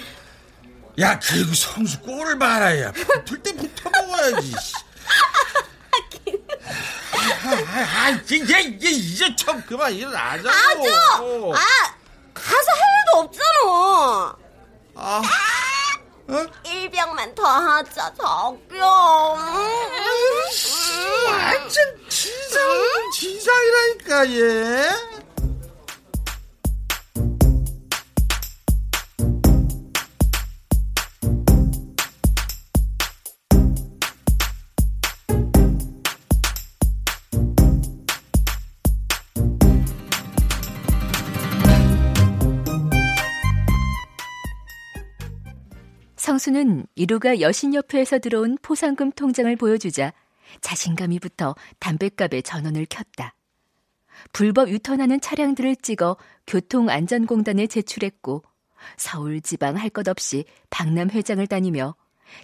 [0.99, 2.91] 야, 그리고 성수 꼴을 봐라 야.
[3.25, 4.53] 붙을 때 붙어 먹어야지.
[7.95, 10.49] 아, 이제, 이제, 이제 좀 그만 일어나자고.
[10.49, 11.53] 아주!
[11.53, 11.93] 아,
[12.33, 14.35] 가서 할 일도 없잖아.
[14.99, 15.21] 아,
[16.27, 16.45] 어?
[16.65, 19.37] 일병만 더 하자, 적용.
[21.27, 22.61] 완전 지상,
[23.13, 25.16] 지상이라니까, 얘.
[46.37, 50.13] 성수는 이루가 여신협회에서 들어온 포상금 통장을 보여주자
[50.61, 53.33] 자신감이 붙어 담뱃값에 전원을 켰다.
[54.33, 58.43] 불법 유턴하는 차량들을 찍어 교통안전공단에 제출했고
[58.97, 61.95] 서울 지방 할 것 없이 박람 회장을 다니며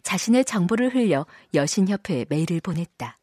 [0.02, 3.20] 자신의 정보를 흘려 여신협회에 메일을 보냈다.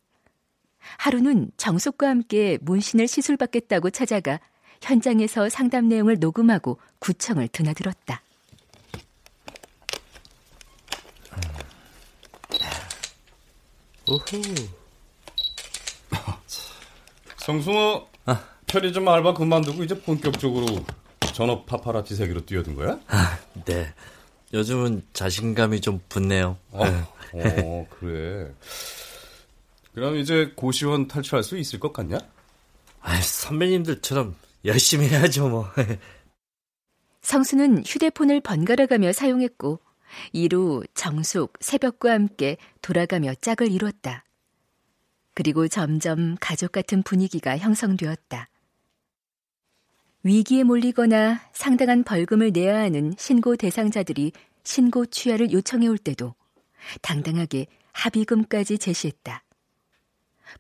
[0.98, 4.38] 하루는 정숙과 함께 문신을 시술받겠다고 찾아가
[4.80, 8.22] 현장에서 상담 내용을 녹음하고 구청을 드나들었다.
[14.10, 14.42] 오호.
[17.36, 18.44] 성승호, 아.
[18.66, 20.84] 편의점 알바 그만두고 이제 본격적으로
[21.32, 22.98] 전업 파파라치 세계로 뛰어든 거야?
[23.06, 23.94] 아, 네.
[24.52, 26.56] 요즘은 자신감이 좀 붙네요.
[26.72, 26.84] 어,
[27.34, 28.52] 어, 그래.
[29.94, 32.18] 그럼 이제 고시원 탈출할 수 있을 것 같냐?
[33.02, 35.68] 아, 선배님들처럼 열심히 해야죠, 뭐.
[37.22, 39.78] 성수는 휴대폰을 번갈아가며 사용했고
[40.32, 44.24] 이루, 정숙, 새벽과 함께 돌아가며 짝을 이뤘다.
[45.34, 48.48] 그리고 점점 가족 같은 분위기가 형성되었다.
[50.22, 54.32] 위기에 몰리거나 상당한 벌금을 내야 하는 신고 대상자들이
[54.64, 56.34] 신고 취하를 요청해 올 때도
[57.00, 59.42] 당당하게 합의금까지 제시했다.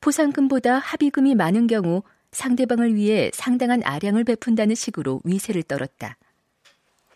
[0.00, 6.16] 포상금보다 합의금이 많은 경우 상대방을 위해 상당한 아량을 베푼다는 식으로 위세를 떨었다.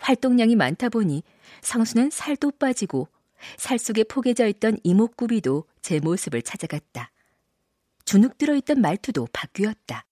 [0.01, 1.23] 활동량이 많다 보니
[1.64, 3.09] 성수는 살도 빠지고
[3.57, 7.11] 살 속에 포개져 있던 이목구비도 제 모습을 찾아갔다.
[8.05, 10.05] 주눅 들어있던 말투도 바뀌었다.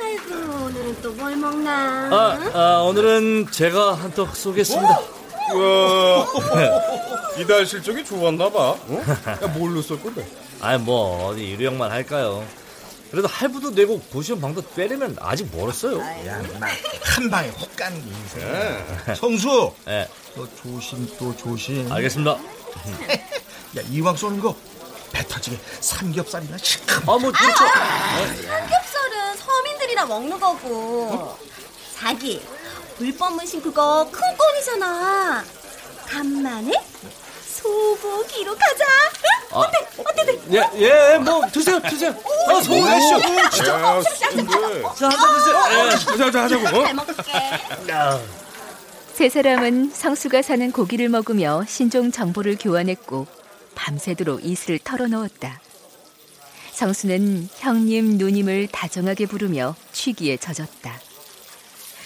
[0.00, 1.72] 아이고 오늘은 또 뭘 먹나?
[2.14, 4.88] 아, 아 오늘은 제가 한턱 쏘겠습니다.
[4.98, 6.26] 와,
[7.40, 8.70] 이달 실적이 좋았나 봐.
[8.72, 9.02] 어?
[9.42, 10.26] 야, 뭘로 쏠 건데?
[10.60, 12.46] 아니 뭐 어디 유령만 할까요?
[13.10, 15.98] 그래도 할부도 내고 고시원 방도 빼려면 아직 멀었어요.
[16.26, 16.42] 야,
[17.02, 18.40] 한 방에 혹 가는 게 인생.
[19.06, 19.14] 네.
[19.14, 19.72] 성수.
[19.86, 20.08] 네.
[20.34, 21.90] 너 조심 또 조심.
[21.90, 22.32] 알겠습니다.
[23.76, 24.54] 야, 이왕 쏘는 거
[25.10, 26.96] 배 터지게 삼겹살이나 시큼.
[27.08, 27.64] 아, 뭐, 그렇죠.
[27.64, 28.98] 아, 아, 삼겹살
[29.88, 31.36] 술이나 먹는 거고.
[31.96, 32.44] 자기,
[32.98, 35.44] 불법 문신 그거 큰 꼴이잖아.
[36.06, 36.72] 간만에
[37.62, 38.84] 소고기로 가자.
[38.84, 39.56] 응?
[39.56, 39.58] 아.
[39.60, 39.78] 어때?
[39.98, 40.22] 어때?
[40.22, 40.38] 어때?
[40.52, 40.70] 예,
[41.14, 42.14] 예, 뭐 드세요, 드세요.
[42.48, 43.18] 아, 성공하시오.
[43.18, 43.80] 야,
[44.30, 44.82] 근데.
[44.96, 45.56] 자, 한잔 드세요.
[45.70, 45.90] 예.
[45.90, 46.78] 하자, 하자, 하자고.
[46.78, 46.84] 어?
[46.84, 47.32] 잘 먹을게.
[49.14, 53.26] 세 사람은 성수가 사는 고기를 먹으며 신종 정보를 교환했고
[53.74, 55.60] 밤새도록 이슬을 털어놓았다.
[56.72, 61.00] 성수는 형님, 누님을 다정하게 부르며 취기에 젖었다.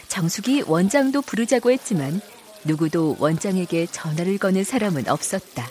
[0.08, 2.22] 정숙이 원장도 부르자고 했지만
[2.64, 5.68] 누구도 원장에게 전화를 거는 사람은 없었다.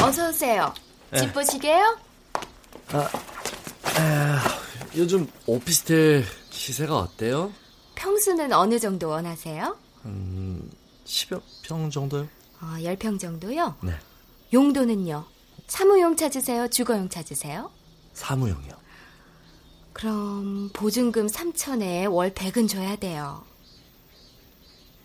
[0.00, 0.72] 어서 오세요.
[1.10, 1.20] 네.
[1.20, 2.07] 집 보시게요?
[4.96, 7.52] 요즘 오피스텔 시세가 어때요?
[7.94, 9.76] 평수는 어느 정도 원하세요?
[10.06, 10.70] 음,
[11.04, 12.26] 10여 평 정도요?
[12.60, 13.76] 어, 10평 정도요?
[13.82, 13.92] 네.
[14.52, 15.24] 용도는요?
[15.66, 16.68] 사무용 찾으세요?
[16.68, 17.70] 주거용 찾으세요?
[18.14, 18.72] 사무용이요.
[19.92, 23.44] 그럼 보증금 3천에 월 100은 줘야 돼요.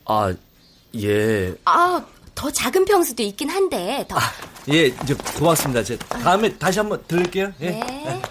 [0.06, 0.34] 아,
[0.96, 1.56] 예.
[1.65, 4.17] 아, 더 작은 평수도 있긴 한데 더.
[4.71, 5.84] 예, 이제 고맙습니다.
[5.84, 7.52] 제 다음에 다시 한번 들을게요.
[7.60, 7.69] 예.
[7.71, 8.21] 네.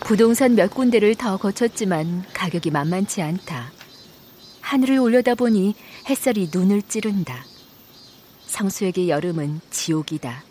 [0.00, 3.70] 부동산 몇 군데를 더 거쳤지만 가격이 만만치 않다.
[4.62, 5.74] 하늘을 올려다보니
[6.08, 7.44] 햇살이 눈을 찌른다.
[8.46, 10.42] 성수에게 여름은 지옥이다.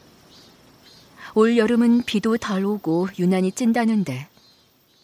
[1.33, 4.27] 올 여름은 비도 덜 오고 유난히 찐다는데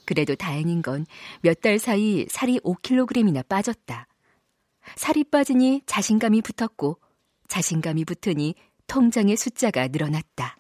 [0.06, 1.06] 그래도 다행인 건
[1.44, 4.08] 몇 달 사이 살이 5kg이나 빠졌다.
[4.98, 7.00] 살이 빠지니 자신감이 붙었고
[7.48, 8.56] 자신감이 붙으니
[8.88, 10.58] 통장의 숫자가 늘어났다.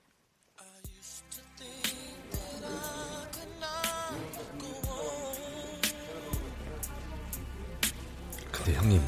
[8.51, 9.01] 근데 형님,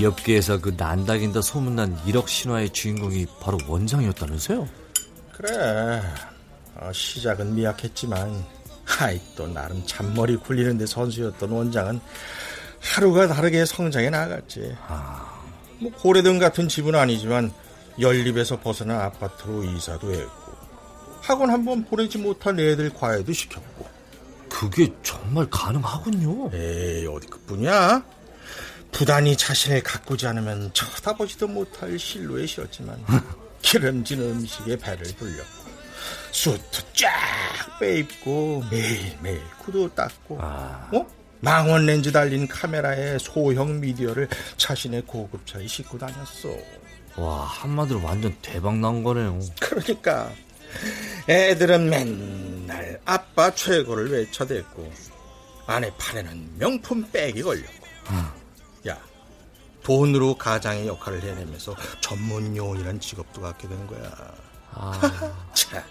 [0.00, 4.68] 이 업계에서 그 난다긴다 소문난 1억 신화의 주인공이 바로 원장이었다면서요?
[5.32, 6.02] 그래.
[6.76, 8.44] 어, 시작은 미약했지만,
[9.00, 12.00] 아이, 또 나름 잔머리 굴리는데 선수였던 원장은
[12.80, 14.74] 하루가 다르게 성장해 나갔지.
[15.80, 17.52] 뭐, 고래등 같은 집은 아니지만,
[18.00, 20.52] 연립에서 벗어난 아파트로 이사도 했고,
[21.20, 23.86] 학원 한 번 보내지 못한 애들 과외도 시켰고.
[24.48, 26.50] 그게 정말 가능하군요.
[26.54, 28.02] 에이, 어디 그뿐이야?
[28.90, 32.98] 부단히 자신을 가꾸지 않으면 쳐다보지도 못할 실루엣이었지만
[33.62, 35.57] 기름진 음식에 배를 불렸고
[36.30, 37.08] 수트 쫙
[37.80, 41.06] 빼입고 매일매일 구두 닦고 어?
[41.40, 46.48] 망원 렌즈 달린 카메라에 소형 미디어를 자신의 고급차에 싣고 다녔어
[47.16, 49.40] 와, 한마디로 완전 대박 난 거네요.
[49.60, 50.30] 그러니까
[51.28, 54.92] 애들은 맨날 아빠 최고를 외쳐댔고
[55.66, 57.86] 아내 팔에는 명품 백이 걸렸고
[58.88, 58.98] 야
[59.82, 64.10] 돈으로 가장의 역할을 해내면서 전문 요원이란 직업도 갖게 된 거야
[65.54, 65.82] 참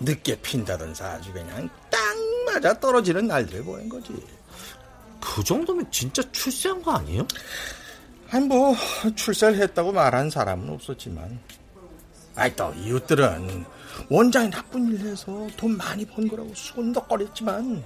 [0.00, 2.00] 늦게 핀다던 사주 그냥 딱
[2.46, 4.12] 맞아 떨어지는 날들을 보낸 거지.
[5.20, 7.26] 그 정도면 진짜 출세한 거 아니에요?
[8.30, 8.74] 아니 뭐
[9.14, 11.38] 출세를 했다고 말한 사람은 없었지만.
[12.34, 13.64] 아이 또 이웃들은
[14.10, 17.84] 원장이 나쁜 일 해서 돈 많이 번 거라고 순덕거렸지만.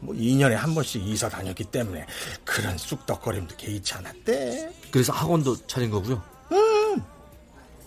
[0.00, 2.04] 뭐 2년에 한 번씩 이사 다녔기 때문에
[2.44, 4.72] 그런 쑥덕거림도 개의치 않았대.
[4.90, 6.20] 그래서 학원도 차린 거고요.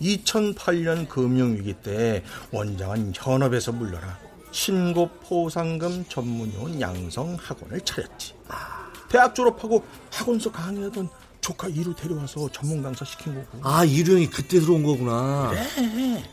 [0.00, 4.18] 2008년 금융위기 때 원장은 현업에서 물러나
[4.50, 8.34] 신고 포상금 전문요원 양성 학원을 차렸지.
[9.08, 11.08] 대학 졸업하고 학원서 강의하던
[11.40, 13.58] 조카 이루 데려와서 전문 강사 시킨 거고.
[13.62, 15.50] 아, 이류형이 그때 들어온 거구나.
[15.50, 16.24] 그래.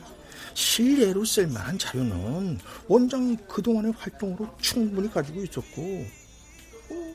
[0.55, 6.05] 실례로 쓸만한 자료는 원장 그동안의 활동으로 충분히 가지고 있었고
[6.91, 7.13] 어,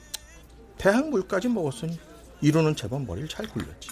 [0.77, 1.99] 대학 물까지 먹었으니
[2.41, 3.91] 이루는 제법 머리를 잘 굴렸지.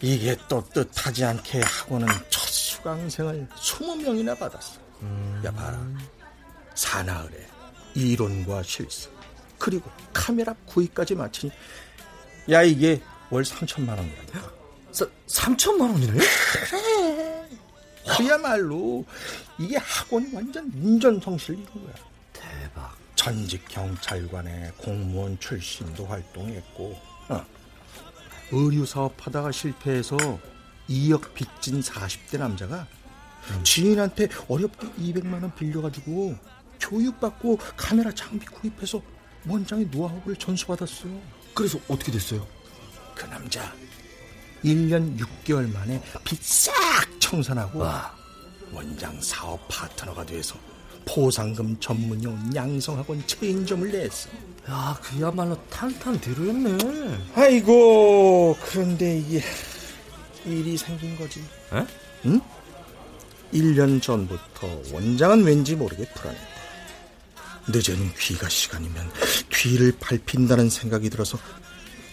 [0.00, 4.80] 이게 또 뜻하지 않게 학원은 첫 수강생을 20명이나 받았어.
[5.44, 5.78] 야 봐라.
[6.74, 7.46] 사나흘에
[7.94, 9.10] 이론과 실습
[9.58, 11.52] 그리고 카메라 구입까지 마치니
[12.50, 14.56] 야 이게 월 3천만 원이라니까.
[15.26, 16.18] 3천만 원이네?
[16.70, 17.48] 그래.
[18.16, 19.04] 그야말로
[19.58, 21.94] 이게 학원이 완전 운전성실 이룬 거야.
[22.32, 22.96] 대박.
[23.16, 26.96] 전직 경찰관의 공무원 출신도 활동했고,
[27.28, 27.44] 어.
[28.52, 30.16] 의류 사업하다가 실패해서
[30.88, 32.86] 2억 빚진 40대 남자가
[33.62, 36.36] 지인한테 어렵게 200만 원 빌려가지고
[36.80, 39.00] 교육받고 카메라 장비 구입해서
[39.48, 41.06] 원장의 노하우를 전수받았어.
[41.54, 42.46] 그래서 어떻게 됐어요?
[43.14, 43.72] 그 남자
[44.64, 46.72] 1년 6개월 만에 빚 싹
[47.20, 48.14] 청산하고 와.
[48.72, 50.56] 원장 사업 파트너가 돼서
[51.06, 54.28] 포상금 전문용 양성학원 체인점을 냈어.
[54.68, 56.78] 야, 그야말로 탄탄 대로였네.
[57.36, 59.42] 아이고, 그런데 이게
[60.44, 61.40] 일이 생긴 거지.
[61.72, 61.86] 에?
[62.26, 62.40] 응?
[63.54, 66.46] 1년 전부터 원장은 왠지 모르게 불안했다.
[67.68, 69.12] 늦은 귀가 시간이면
[69.50, 71.38] 뒤를 밟힌다는 생각이 들어서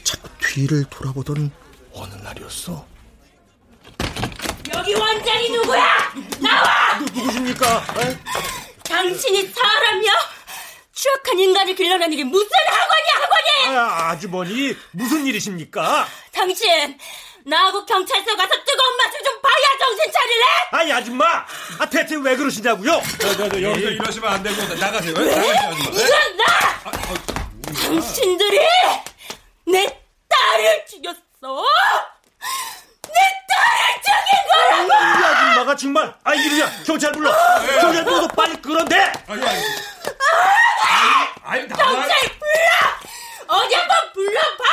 [0.04, 1.52] 자꾸 뒤를 돌아보던
[1.94, 2.86] 어느 날이었어.
[4.76, 5.86] 여기 원장이 누구야?
[6.42, 7.00] 나와!
[7.00, 7.86] 누, 누구십니까?
[8.02, 8.18] 에?
[8.84, 10.12] 당신이 사람이야?
[10.94, 13.78] 추악한 인간을 길러내는 게 무슨 학원이야, 학원이!
[13.78, 16.08] 아, 아주머니, 무슨 일이십니까?
[16.32, 16.98] 당신,
[17.46, 20.46] 나하고 경찰서 가서 뜨거운 맛을 좀 봐야 정신 차릴래?
[20.72, 21.46] 아이, 아줌마!
[21.80, 23.02] 아, 대체 왜 그러시냐고요?
[23.20, 25.14] 저, 저, 저, 여기서 이러시면 안 되고, 나가세요.
[25.18, 25.26] 왜?
[25.36, 25.90] 나가세요, 아줌마.
[26.04, 26.46] 이건 나!
[27.74, 28.60] 당신들이
[29.66, 31.64] 내 딸을 죽였어!
[33.08, 33.20] 내
[33.54, 35.20] 딸을 죽인 거라고!
[35.20, 37.32] 이 아줌마가 정말, 아, 이러냐, 경찰 불러!
[37.82, 38.96] 경찰 불러서 빨리 끌어내!
[39.28, 39.60] 아니, 아니.
[41.44, 43.56] 아니, 경찰 불러!
[43.56, 44.64] 어디 한번 불러봐!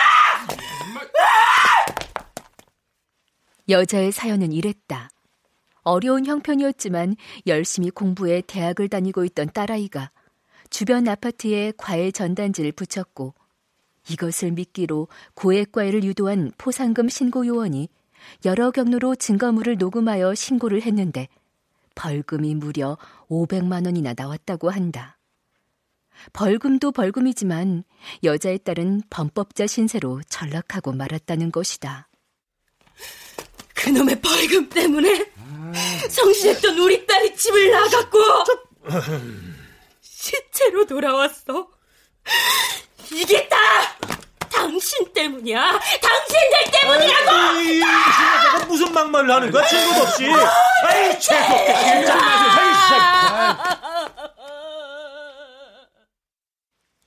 [3.69, 5.11] 여자의 사연은 이랬다.
[5.83, 7.17] 어려운 형편이었지만
[7.47, 10.11] 열심히 공부해 대학을 다니고 있던 딸아이가
[10.71, 13.35] 주변 아파트에 과외 전단지를 붙였고
[14.09, 17.89] 이것을 미끼로 고액과외를 유도한 포상금 신고 요원이
[18.45, 21.29] 여러 경로로 증거물을 녹음하여 신고를 했는데
[21.95, 22.97] 벌금이 무려
[23.29, 25.19] 500만 원이나 나왔다고 한다.
[26.33, 27.85] 벌금도 벌금이지만
[28.25, 32.09] 여자의 딸은 범법자 신세로 전락하고 말았다는 것이다.
[33.75, 35.33] 그놈의 벌금 때문에
[36.11, 38.19] 성실했던 우리 딸이 집을 나갔고
[40.01, 41.71] 시체로 돌아왔어.
[43.13, 43.57] 이게 다
[44.53, 45.81] 당신 때문이야.
[46.01, 47.61] 당신들 때문이라고.
[47.61, 49.67] 이 신여자가 무슨 막말을 하는 거야?
[49.67, 50.27] 증거도 없이.
[50.85, 52.05] 아이 죄송해.
[52.05, 52.19] 진짜.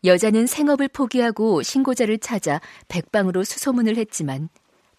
[0.05, 4.49] 여자는 생업을 포기하고 신고자를 찾아 백방으로 수소문을 했지만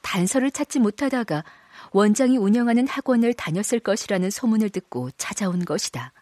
[0.03, 1.45] 단서를 찾지 못하다가
[1.93, 6.13] 원장이 운영하는 학원을 다녔을 것이라는 소문을 듣고 찾아온 것이다.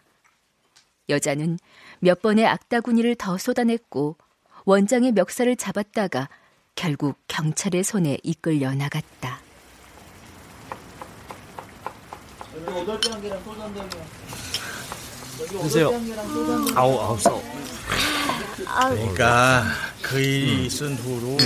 [1.09, 1.59] 여자는
[1.99, 4.17] 몇 번의 악다구니를 더 쏟아냈고
[4.65, 6.29] 원장의 멱살을 잡았다가
[6.75, 9.39] 결국 경찰의 손에 이끌려 나갔다.
[15.61, 15.91] 드세요.
[16.75, 17.31] 아우 아우 싸.
[18.89, 19.63] 그러니까
[20.01, 21.37] 그 일이 있은 후로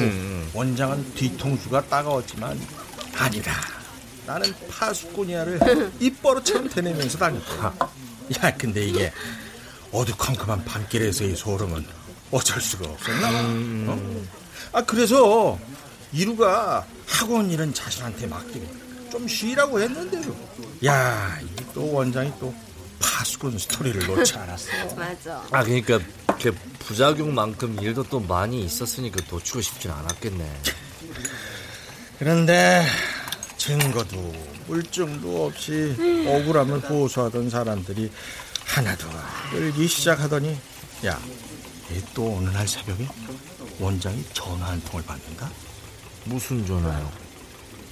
[0.53, 2.59] 원장은 뒤통수가 따가웠지만
[3.15, 3.53] 아니다.
[4.25, 7.73] 나는 파수꾼이야를 입버릇처럼 되내면서 다녔다.
[8.43, 9.11] 야, 근데 이게
[9.91, 11.85] 어두컴컴한 밤길에서의 소름은
[12.31, 13.29] 어쩔 수가 없었나?
[13.91, 14.25] 어?
[14.73, 15.57] 아, 그래서
[16.11, 18.67] 이루가 학원 일은 자신한테 맡기고
[19.11, 20.35] 좀 쉬라고 했는데도
[20.85, 22.53] 야, 이게 또 원장이 또
[22.99, 24.71] 파수꾼 스토리를 놓지 않았어.
[24.95, 25.43] 맞아.
[25.51, 25.99] 아 그러니까
[26.41, 30.61] 그 부작용만큼 일도 또 많이 있었으니까 놓치고 싶진 않았겠네.
[32.19, 32.85] 그런데
[33.57, 34.33] 증거도
[34.67, 35.95] 물증도 없이
[36.27, 38.11] 억울함을 호소하던 사람들이
[38.65, 39.09] 하나둘
[39.53, 40.57] 늘기 시작하더니
[41.05, 41.19] 야,
[42.13, 43.07] 또 어느 날 새벽에
[43.79, 45.49] 원장이 전화 한 통을 받는다?
[46.25, 47.11] 무슨 전화요?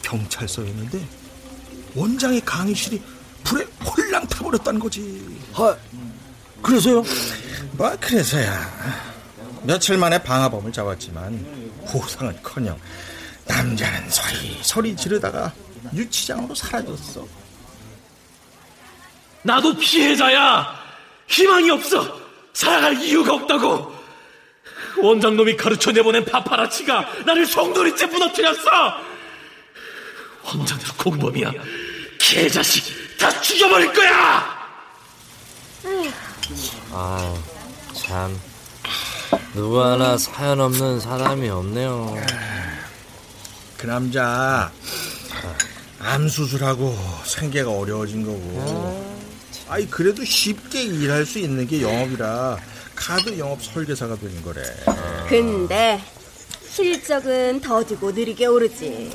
[0.01, 1.05] 경찰서였는데
[1.95, 3.01] 원장의 강의실이
[3.43, 5.39] 불에 홀랑 타버렸다는 거지.
[5.53, 5.75] 아,
[6.61, 7.03] 그래서요?
[7.73, 9.05] 뭐 그래서야.
[9.63, 12.77] 며칠 만에 방화범을 잡았지만 보상은커녕
[13.45, 15.53] 남자는 소리 소리 지르다가
[15.93, 17.25] 유치장으로 사라졌어.
[19.43, 20.75] 나도 피해자야.
[21.27, 22.24] 희망이 없어.
[22.55, 23.93] 살아갈 이유가 없다고.
[25.03, 28.71] 원장놈이 가르쳐 내보낸 파파라치가 나를 송두리째 무너뜨렸어.
[30.45, 31.51] 원장도 공범이야.
[32.17, 34.55] 개자식 다 죽여버릴 거야.
[36.91, 37.35] 아,
[37.93, 38.39] 참.
[39.53, 42.15] 누구 하나 사연 없는 사람이 없네요.
[43.77, 44.71] 그 남자
[45.99, 49.14] 암 수술하고 생계가 어려워진 거고.
[49.67, 52.57] 아이 그래도 쉽게 일할 수 있는 게 영업이라
[52.95, 54.61] 카드 영업 설계사가 되는 거래.
[55.27, 56.01] 근데
[56.69, 59.11] 실적은 더디고 느리게 오르지.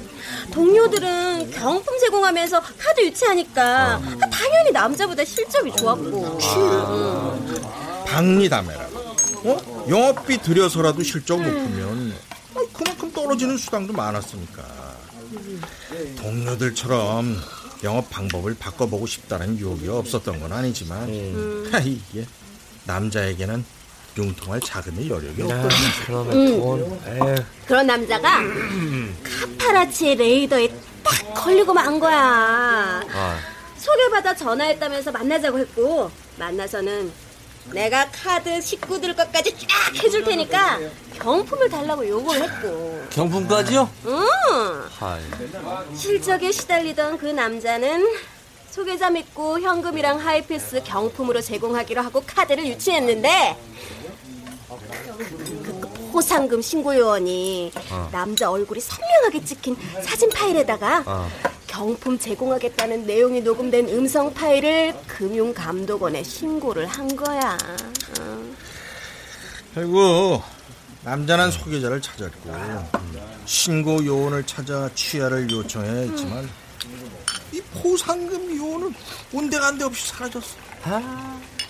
[0.52, 6.38] 동료들은 경품 제공하면서 카드 유치하니까 당연히 남자보다 실적이 좋았고.
[8.06, 8.80] 박리담회라.
[9.44, 9.86] 어?
[9.88, 12.14] 영업비 들여서라도 실적 높으면
[12.72, 14.62] 그만큼 떨어지는 수당도 많았으니까.
[16.18, 17.36] 동료들처럼
[17.82, 21.68] 영업 방법을 바꿔보고 싶다는 유혹이 없었던 건 아니지만 음.
[21.72, 22.26] 하, 이게
[22.84, 23.64] 남자에게는
[24.18, 25.76] 융통할 자금의 여력이 야, 없거든.
[26.04, 26.60] 그러면 음.
[26.60, 27.00] 돈.
[27.06, 27.34] 에휴.
[27.66, 28.40] 그런 남자가
[29.58, 30.68] 카파라치의 레이더에
[31.02, 33.02] 딱 걸리고 만 거야.
[33.12, 33.38] 아,
[33.78, 37.10] 소개받아 전화했다면서 만나자고 했고 만나서는
[37.66, 40.78] 내가 카드 식구들 것까지 쫙 해줄 테니까
[41.14, 43.88] 경품을 달라고 요구를 했고 경품까지요?
[44.06, 44.26] 응
[44.98, 45.20] 하이.
[45.96, 48.06] 실적에 시달리던 그 남자는
[48.70, 53.56] 소개자 믿고 현금이랑 하이패스 경품으로 제공하기로 하고 카드를 유치했는데
[55.18, 58.08] 그, 그 포상금 신고 요원이 어.
[58.10, 61.28] 남자 얼굴이 선명하게 찍힌 사진 파일에다가 어.
[61.80, 67.56] 경품 제공하겠다는 내용이 녹음된 음성 파일을 금융감독원에 신고를 한 거야.
[68.20, 68.54] 어.
[69.72, 70.42] 결국
[71.04, 72.52] 남자는 소개자를 찾았고
[73.46, 76.50] 신고 요원을 찾아 취하를 요청해 했지만
[77.50, 78.94] 이 포상금 요원은
[79.32, 80.56] 온데간데 없이 사라졌어.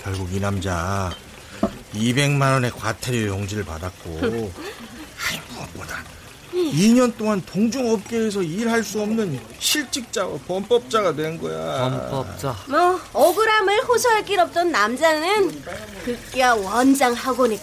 [0.02, 1.14] 결국 이 남자
[1.94, 6.02] 200만 원의 과태료 용지를 받았고 아이 무엇보다
[6.52, 11.88] 2년 동안 동중업계에서 일할 수 없는 실직자와 범법자가 된 거야.
[12.10, 12.56] 범법자.
[12.68, 15.62] 뭐 억울함을 호소할 길 없던 남자는
[16.04, 17.58] 급기야 원장 학원에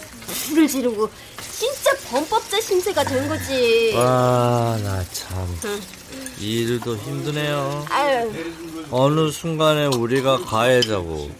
[0.46, 1.10] 불을 지르고
[1.52, 3.92] 진짜 범법자 신세가 된 거지.
[3.94, 5.58] 와, 나 참.
[5.64, 5.80] 응.
[6.40, 7.84] 이 일도 힘드네요.
[7.90, 8.32] 아유,
[8.90, 11.30] 어느 순간에 우리가 가해자고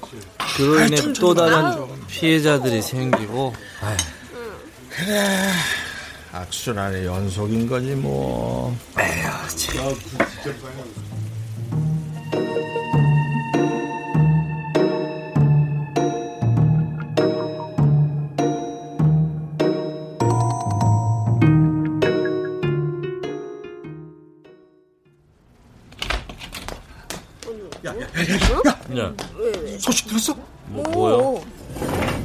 [0.56, 1.98] 그로 인해 또 다른.
[2.08, 3.54] 피해자들이 생기고
[4.90, 5.50] 그래
[6.38, 8.76] 악순환의 연속인 거지 뭐.
[8.98, 9.94] 에휴, 참.
[28.96, 29.14] 야,
[29.78, 30.34] 소식 들었어?
[30.66, 31.42] 뭐, 뭐야?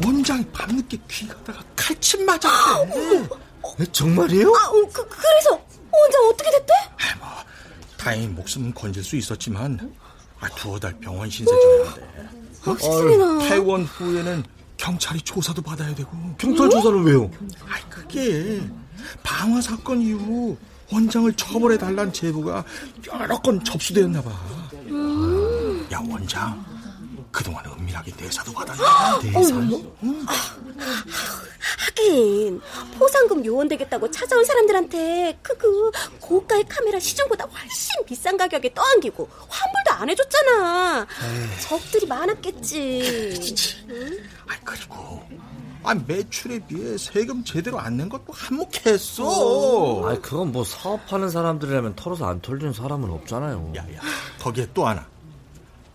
[0.05, 3.43] 원장이 밤늦게 귀가다가 칼침 맞았대.
[3.91, 4.47] 정말이에요?
[4.55, 5.51] 아, 어, 그, 그래서
[5.91, 6.73] 원장 어떻게 됐대?
[7.97, 9.93] 다행히 목숨은 건질 수 있었지만
[10.39, 12.01] 아, 두어 달 병원 신세 져야 돼.
[12.65, 13.39] 어, 세상에나.
[13.47, 14.43] 퇴원 후에는
[14.77, 16.11] 경찰이 조사도 받아야 되고.
[16.37, 17.31] 경찰 조사는 왜요?
[17.69, 18.61] 아이 그게
[19.23, 20.57] 방화 사건 이후
[20.91, 22.63] 원장을 처벌해 달란 제보가
[23.07, 24.31] 여러 건 접수되었나 봐.
[24.87, 25.87] 음.
[25.91, 26.63] 야 원장
[27.33, 29.31] 그동안 은밀하게 내사도 받았네.
[29.31, 29.55] 내사?
[31.87, 32.61] 하긴
[32.97, 39.91] 포상금 요원 되겠다고 찾아온 사람들한테 그, 그 고가의 카메라 시중보다 훨씬 비싼 가격에 떠안기고 환불도
[39.91, 41.07] 안 해줬잖아.
[41.67, 43.85] 적들이 많았겠지.
[43.89, 44.17] 응?
[44.47, 45.23] 아 그리고
[45.83, 50.07] 아 매출에 비해 세금 제대로 안 낸 것도 한몫했어.
[50.07, 53.73] 아, 그건 뭐 사업하는 사람들이라면 털어서 안 털리는 사람은 없잖아요.
[53.75, 53.99] 야야,
[54.39, 55.05] 거기에 또 하나.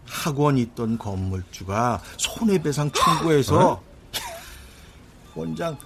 [0.08, 3.82] 학원 있던 건물주가 손해배상 청구해서
[5.34, 5.76] 원장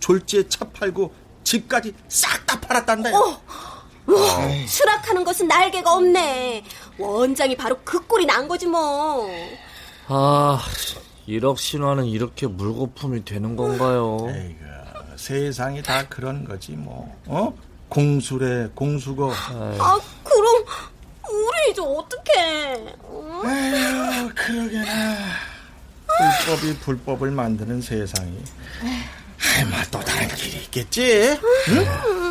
[0.00, 1.12] 졸지에 차 팔고
[1.44, 3.10] 집까지 싹 다 팔았단다.
[3.10, 3.40] 어,
[4.06, 6.64] 와, 추락하는 것은 날개가 없네.
[6.98, 9.28] 원장이 바로 그 꼴이 난 거지 뭐.
[10.08, 10.60] 아,
[11.28, 14.26] 1억 신화는 이렇게 물거품이 되는 건가요?
[14.30, 17.14] 에이그, 세상이 다 그런 거지 뭐.
[17.26, 17.52] 어?
[17.90, 19.30] 공수래 공수거.
[19.32, 20.64] 아, 그럼
[21.30, 22.94] 우리 이제 어떡해.
[23.02, 23.42] 어?
[23.44, 25.16] 아유, 그러게나.
[26.46, 28.42] 불법이 불법을 만드는 세상이.
[29.60, 31.38] 아마 또 다른 길이 있겠지?
[31.68, 32.27] 응?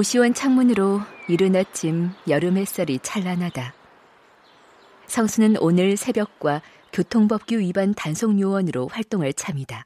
[0.00, 3.74] 고시원 창문으로 이른 아침 여름 햇살이 찬란하다.
[5.06, 9.84] 성수는 오늘 새벽과 교통법규 위반 단속 요원으로 활동할 참이다.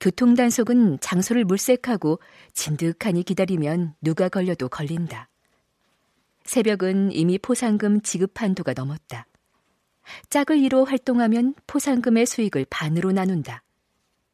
[0.00, 2.20] 교통단속은 장소를 물색하고
[2.52, 5.30] 진득하니 기다리면 누가 걸려도 걸린다.
[6.44, 9.26] 새벽은 이미 포상금 지급 한도가 넘었다.
[10.28, 13.62] 짝을 이뤄 활동하면 포상금의 수익을 반으로 나눈다.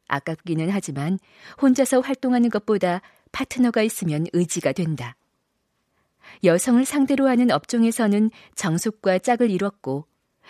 [0.09, 1.19] 아깝기는 하지만
[1.61, 3.01] 혼자서 활동하는 것보다
[3.37, 5.15] 파트너가 있으면 의지가 된다.
[6.43, 10.07] 여성을 상대로 하는 업종에서는 정숙과 짝을 이뤘고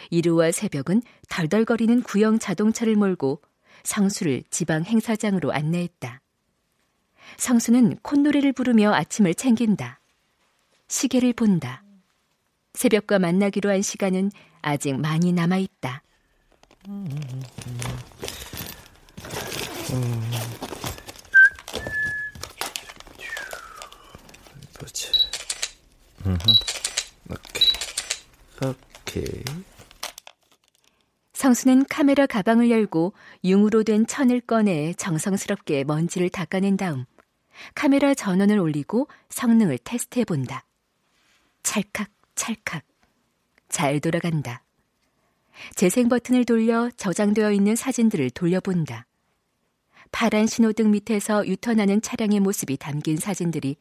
[0.10, 3.42] 이루와 새벽은 덜덜거리는 구형 자동차를 몰고
[3.84, 6.22] 성수를 지방 행사장으로 안내했다.
[7.36, 10.00] 성수는 콧노래를 부르며 아침을 챙긴다.
[10.88, 11.84] 시계를 본다.
[12.74, 14.32] 새벽과 만나기로 한 시간은
[14.62, 16.04] 아직 많이 남아 있다.
[19.22, 20.67] 그렇지.
[27.30, 27.68] 오케이.
[28.64, 29.44] 오케이.
[31.34, 33.14] 성수는 카메라 가방을 열고
[33.46, 37.06] 융으로 된 천을 꺼내 정성스럽게 먼지를 닦아낸 다음
[37.76, 40.66] 카메라 전원을 올리고 성능을 테스트해 본다.
[41.64, 42.84] 찰칵, 찰칵.
[43.70, 44.64] 잘 돌아간다.
[45.76, 49.06] 재생 버튼을 돌려 저장되어 있는 사진들을 돌려본다.
[50.12, 53.76] 파란 신호등 밑에서 유턴하는 차량의 모습이 담긴 사진들이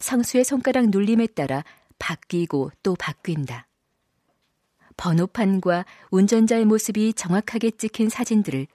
[0.00, 1.64] 성수의 손가락 눌림에 따라
[1.98, 3.66] 바뀌고 또 바뀐다.
[4.96, 8.66] 번호판과 운전자의 모습이 정확하게 찍힌 사진들을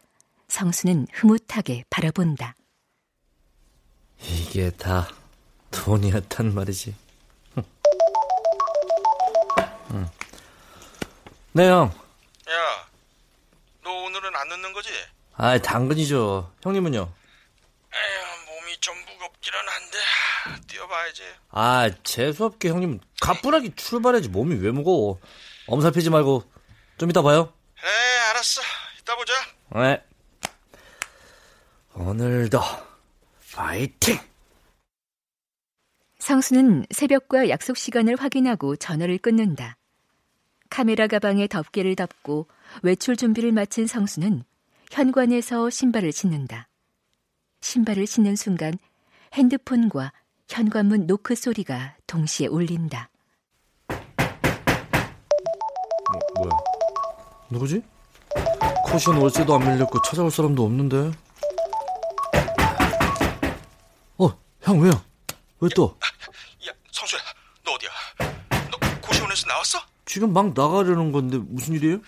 [0.47, 2.55] 성수는 흐뭇하게 바라본다.
[4.21, 5.09] 이게 다
[5.71, 6.95] 돈이었단 말이지.
[9.91, 10.09] 응.
[11.51, 11.91] 네, 형.
[12.49, 12.87] 야,
[13.83, 14.89] 너 오늘은 안 늦는 거지?
[15.35, 16.51] 아, 당근이죠.
[16.61, 16.99] 형님은요?
[17.93, 18.32] 에휴,
[18.73, 19.97] 몸이 좀 무겁기는 한데
[20.67, 21.23] 뛰어봐야지.
[21.51, 24.29] 아, 재수없게 형님 가뿐하게 출발해야지.
[24.29, 25.19] 몸이 왜 무거워.
[25.67, 26.43] 엄살피지 말고
[26.97, 27.53] 좀 이따 봐요.
[27.77, 28.61] 에, 알았어.
[28.99, 29.33] 이따 보자.
[29.75, 30.03] 네.
[31.93, 32.59] 오늘도
[33.53, 34.19] 파이팅!
[36.19, 39.77] 성수는 새벽과 약속 시간을 확인하고 전화를 끊는다.
[40.69, 42.47] 카메라 가방에 덮개를 덮고
[42.81, 44.43] 외출 준비를 마친 성수는
[44.91, 46.67] 현관에서 신발을 신는다.
[47.63, 48.73] 신발을 신는 순간
[49.33, 50.11] 핸드폰과
[50.49, 53.09] 현관문 노크 소리가 동시에 울린다.
[53.87, 53.97] 뭐,
[56.35, 56.51] 뭐야?
[57.49, 57.81] 누구지?
[58.85, 61.11] 코션 월세도 안 밀렸고 찾아올 사람도 없는데.
[64.17, 64.91] 어, 형 왜요?
[65.61, 65.97] 왜 또?
[66.67, 67.21] 야, 성수야,
[67.63, 67.89] 너 어디야?
[68.71, 69.79] 너 고시원에서 나왔어?
[70.05, 71.99] 지금 막 나가려는 건데 무슨 일이에요?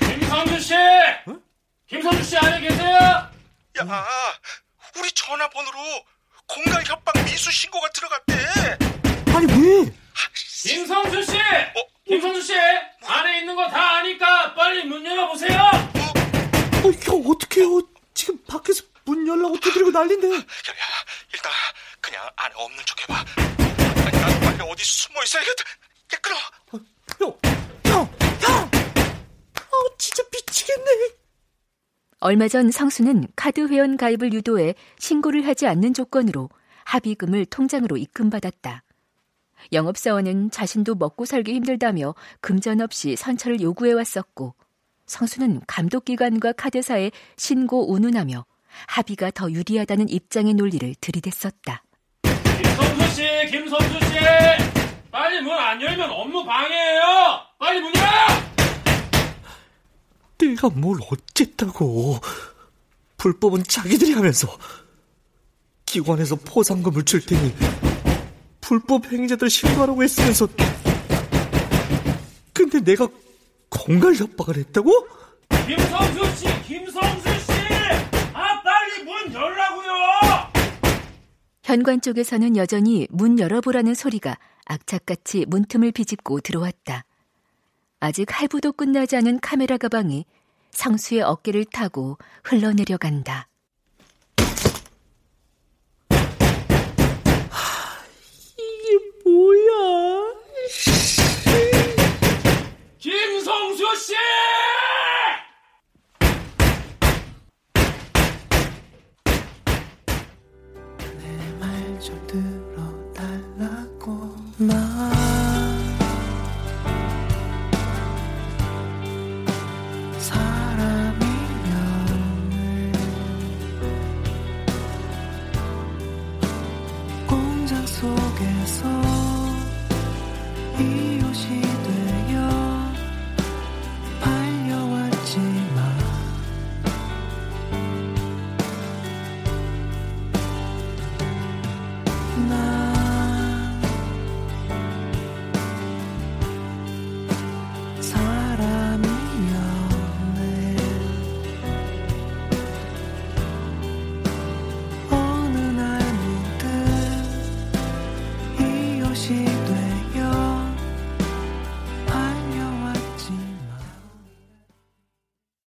[0.00, 0.74] 김성주 씨!
[1.86, 2.94] 김성주 씨 안에 계세요?
[2.94, 3.30] 야,
[3.82, 3.90] 우리
[5.32, 5.78] 전화번호로
[6.46, 8.34] 공갈 협박 미수 신고가 들어갔대.
[9.34, 9.90] 아니 왜?
[10.62, 11.38] 김성주 씨!
[11.38, 11.86] 어?
[12.06, 12.52] 김성주 씨!
[13.02, 15.58] 안에 있는 거 다 아니까 빨리 문 열어보세요!
[16.84, 17.80] 어, 형 어떡해요?
[18.12, 20.28] 지금 밖에서 문 열라고 두드리고 난린데.
[20.34, 20.44] 야, 야,
[21.32, 21.50] 일단
[22.02, 23.24] 그냥 안에 없는 척 해봐.
[24.04, 25.64] 아니, 난 빨리 어디 숨어 있어야겠다.
[26.12, 26.36] 야, 끌어.
[27.18, 27.38] 형,
[27.86, 28.70] 형, 형!
[29.56, 30.90] 어, 진짜 미치겠네.
[32.24, 36.48] 얼마 전 성수는 카드 회원 가입을 유도해 신고를 하지 않는 조건으로
[36.84, 38.84] 합의금을 통장으로 입금받았다.
[39.72, 44.54] 영업사원은 자신도 먹고 살기 힘들다며 금전 없이 선처를 요구해 왔었고
[45.06, 48.44] 성수는 감독기관과 카드사에 신고 운운하며
[48.86, 51.82] 합의가 더 유리하다는 입장의 논리를 들이댔었다.
[52.22, 53.22] 김성주 씨!
[53.50, 54.18] 김성주 씨!
[55.10, 57.02] 빨리 문 안 열면 업무 방해예요!
[57.58, 58.31] 빨리 문 열어!
[60.42, 62.18] 내가 뭘 어쨌다고.
[63.16, 64.48] 불법은 자기들이 하면서
[65.86, 67.54] 기관에서 포상금을 줄 테니
[68.60, 70.48] 불법 행위자들 신고하라고 했으면서
[72.52, 73.08] 근데 내가
[73.68, 74.90] 공갈 협박을 했다고?
[75.66, 76.62] 김성수 씨!
[76.66, 77.52] 김성수 씨!
[78.32, 79.92] 아 빨리 문 열라고요!
[81.62, 84.36] 현관 쪽에서는 여전히 문 열어보라는 소리가
[84.66, 87.04] 악착같이 문틈을 비집고 들어왔다.
[88.04, 90.24] 아직 할부도 끝나지 않은 카메라 가방이
[90.72, 93.46] 성수의 어깨를 타고 흘러내려간다.